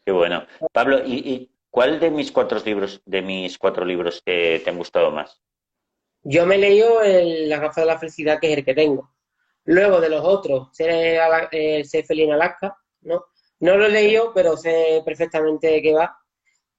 [0.07, 0.46] Qué bueno.
[0.72, 5.11] Pablo, ¿y, cuál de mis cuatro libros, de mis cuatro libros te, te han gustado
[5.11, 5.42] más?
[6.22, 9.11] Yo me he leído el, La gafa de la felicidad, que es el que tengo.
[9.64, 10.90] Luego de los otros, Ser,
[11.50, 13.24] eh, feliz en Alaska, ¿no?
[13.59, 16.16] No lo he leído, pero sé perfectamente de qué va,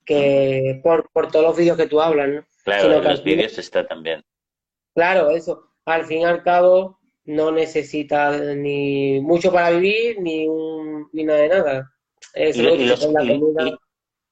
[0.05, 2.45] que por, por todos los vídeos que tú hablas, ¿no?
[2.63, 4.23] Claro, en los vídeos está también.
[4.95, 5.73] Claro, eso.
[5.83, 10.47] Al fin y al cabo, no necesita ni mucho para vivir, ni,
[11.11, 11.96] ni nada de nada.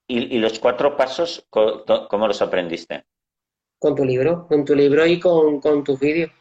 [0.08, 3.06] ¿Y, los, cuatro pasos, cómo los aprendiste?
[3.80, 6.32] Con tu libro, con tu libro y con, tus vídeos.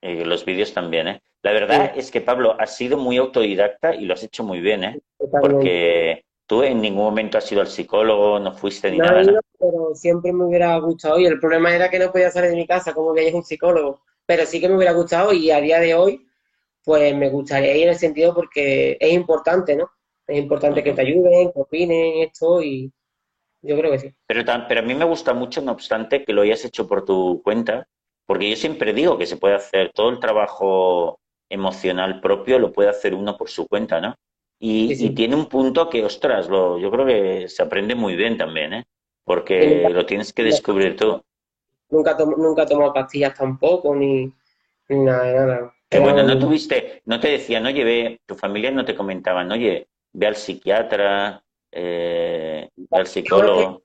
[0.00, 1.22] Y los vídeos también, ¿eh?
[1.42, 4.84] La verdad es que, Pablo, has sido muy autodidacta y lo has hecho muy bien,
[4.84, 5.00] ¿eh?
[5.18, 9.22] Porque tú en ningún momento has ido al psicólogo, no fuiste ni nada.
[9.58, 11.18] pero siempre me hubiera gustado.
[11.18, 13.44] Y el problema era que no podía salir de mi casa, como que hay un
[13.44, 16.26] psicólogo pero sí que me hubiera gustado y a día de hoy,
[16.82, 19.90] pues me gustaría ir en el sentido porque es importante, ¿no?
[20.26, 22.92] Es importante que te ayuden, que opinen esto y
[23.62, 24.14] yo creo que sí.
[24.26, 27.42] Pero, pero a mí me gusta mucho, no obstante, que lo hayas hecho por tu
[27.42, 27.88] cuenta,
[28.26, 31.18] porque yo siempre digo que se puede hacer todo el trabajo
[31.48, 34.14] emocional propio, lo puede hacer uno por su cuenta, ¿no?
[34.58, 38.72] Y, tiene un punto que, ostras, lo, yo creo que se aprende muy bien también,
[38.72, 38.84] ¿eh?
[39.24, 41.22] Porque lo tienes que descubrir tú.
[41.90, 44.32] Nunca, tomo, nunca tomo pastillas tampoco, ni,
[44.88, 45.74] nada de nada.
[46.00, 50.26] bueno, no tuviste, no te decían, oye, ve, tu familia no te comentaban, oye, ve
[50.26, 53.82] al psiquiatra, eh, ve al psicólogo.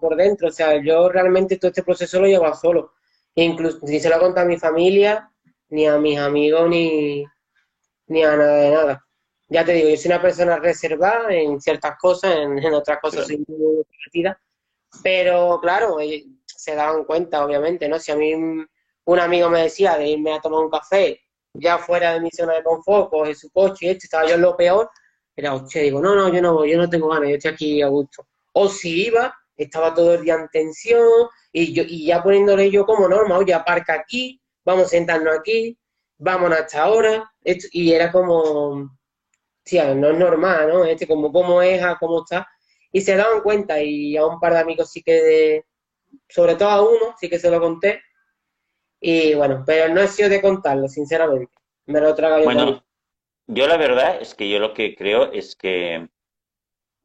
[0.00, 2.94] Por dentro, o sea, yo realmente todo este proceso lo llevo solo.
[3.36, 5.30] Incluso ni se lo he a mi familia,
[5.68, 7.24] ni a mis amigos, ni,
[8.08, 9.06] ni a nada de nada.
[9.48, 13.44] Ya te digo, yo soy una persona reservada en ciertas cosas, en, otras cosas soy
[13.46, 14.40] muy divertida.
[15.02, 17.98] Pero claro, eh, se daban cuenta, obviamente, ¿no?
[17.98, 21.20] Si a mí un amigo me decía de irme a tomar un café
[21.54, 24.42] ya fuera de mi zona de confort, coge su coche y esto, estaba yo en
[24.42, 24.90] lo peor,
[25.36, 27.82] era, hostia, digo, no, no, yo no voy, yo no tengo ganas, yo estoy aquí
[27.82, 28.26] a gusto.
[28.52, 32.86] O si iba, estaba todo el día en tensión y, yo, y ya poniéndole yo
[32.86, 35.78] como norma, oye, aparca aquí, vamos a sentarnos aquí,
[36.18, 38.96] vámonos hasta ahora, y era como,
[39.64, 40.84] sí, no es normal, ¿no?
[40.84, 42.46] Este, como cómo es, cómo está,
[42.92, 45.64] y se daban cuenta y a un par de amigos sí que
[46.28, 48.02] sobre todo a uno, sí que se lo conté.
[49.00, 51.52] Y bueno, pero no he sido de contarlo, sinceramente.
[51.86, 52.44] Me lo trago yo.
[52.44, 52.83] Bueno,
[53.46, 56.08] yo la verdad es que yo lo que creo es que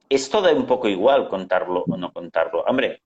[0.10, 2.64] es todo un poco igual contarlo o no contarlo.
[2.64, 3.02] Hombre,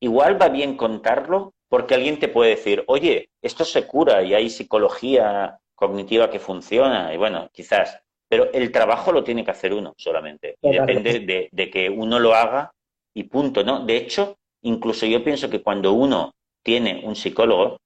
[0.00, 4.50] igual va bien contarlo porque alguien te puede decir, oye, esto se cura y hay
[4.50, 7.14] psicología cognitiva que funciona.
[7.14, 10.56] Y bueno, quizás, pero el trabajo lo tiene que hacer uno solamente.
[10.60, 12.72] Y depende de, de, que uno lo haga
[13.14, 13.84] y punto, ¿no?
[13.86, 17.78] De hecho, Incluso yo pienso que cuando uno tiene un psicólogo,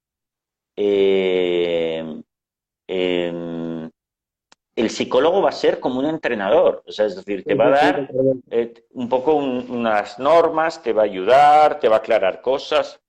[0.76, 2.04] eh,
[2.88, 3.83] em,
[4.76, 7.70] el psicólogo va a ser como un entrenador, o sea, es decir, te va a
[7.70, 8.10] dar
[8.50, 13.00] eh, un poco unas normas, te va a ayudar, te va a aclarar cosas,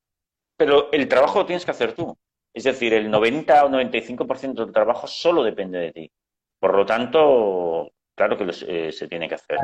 [0.56, 2.16] pero el trabajo lo tienes que hacer tú.
[2.54, 6.12] Es decir, el 90 o 95% del trabajo solo depende de ti.
[6.60, 9.58] Por lo tanto, claro que eh, se tiene que hacer.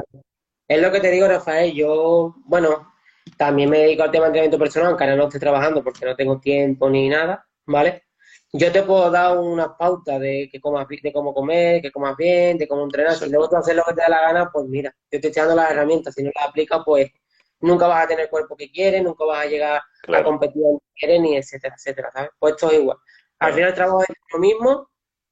[0.68, 1.72] Es lo que te digo, Rafael.
[1.74, 2.94] Yo, bueno,
[3.38, 6.16] también me dedico al tema de entrenamiento personal, aunque ahora no estoy trabajando porque no
[6.16, 8.04] tengo tiempo ni nada, ¿vale?
[8.54, 12.58] Yo te puedo dar unas pautas de, que comas, de cómo comer, que comas bien,
[12.58, 13.16] de cómo entrenar.
[13.16, 15.42] Si luego tú haces lo que te da la gana, pues mira, yo te estoy
[15.42, 16.14] dando las herramientas.
[16.14, 17.12] Si no las aplicas, pues
[17.62, 20.80] nunca vas a tener el cuerpo que quieres, nunca vas a llegar a competir en
[20.80, 22.32] que quieres, ni etcétera, etcétera, ¿sabes?
[22.38, 22.98] Pues esto es igual.
[23.40, 24.90] Al final el trabajo es lo mismo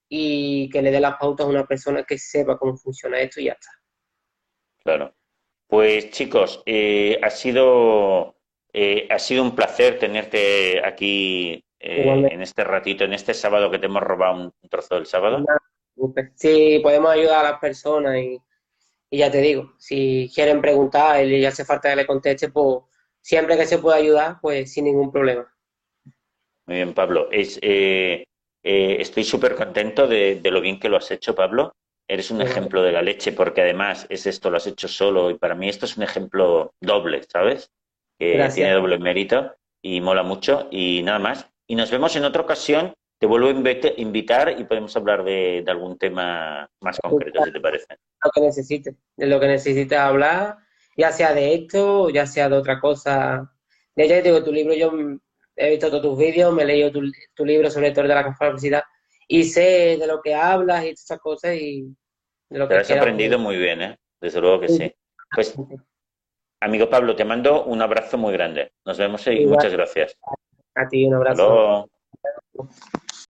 [0.07, 3.45] y que le dé las pautas a una persona que sepa cómo funciona esto y
[3.45, 3.69] ya está.
[4.83, 5.13] Claro.
[5.67, 8.35] Pues chicos, eh, ha sido
[8.73, 13.79] eh, ha sido un placer tenerte aquí eh, en este ratito, en este sábado que
[13.79, 15.45] te hemos robado un trozo del sábado.
[16.35, 18.39] Sí, podemos ayudar a las personas y,
[19.11, 22.83] ya te digo, si quieren preguntar y hace falta que le conteste, pues
[23.21, 25.51] siempre que se pueda ayudar, pues sin ningún problema.
[26.67, 27.29] Muy bien, Pablo.
[27.31, 27.59] Es,
[28.63, 31.73] estoy súper contento de, de, lo bien que lo has hecho, Pablo.
[32.09, 35.35] Eres un ejemplo de la leche porque además es esto, lo has hecho solo y
[35.35, 37.71] para mí esto es un ejemplo doble, ¿sabes?
[38.17, 41.48] Que tiene doble mérito y mola mucho y nada más.
[41.69, 42.95] Y nos vemos en otra ocasión.
[43.19, 43.51] Te vuelvo a
[43.97, 47.85] invitar y podemos hablar de, algún tema más concreto, si te parece.
[48.23, 50.57] Lo que necesites, de lo que necesites hablar,
[50.97, 53.53] ya sea de esto, ya sea de otra cosa.
[53.95, 54.91] De hecho, digo, tu libro, yo
[55.55, 58.83] he visto todos tus vídeos, me he leído tu, libro sobre todo de la capacidad
[59.27, 61.83] y sé de lo que hablas y esas cosas y
[62.49, 63.99] de lo que has aprendido muy bien, ¿eh?
[64.19, 64.91] Desde luego que sí.
[65.35, 65.55] Pues,
[66.61, 68.71] amigo Pablo, te mando un abrazo muy grande.
[68.85, 70.17] Nos vemos y muchas gracias.
[70.79, 71.89] A ti un abrazo.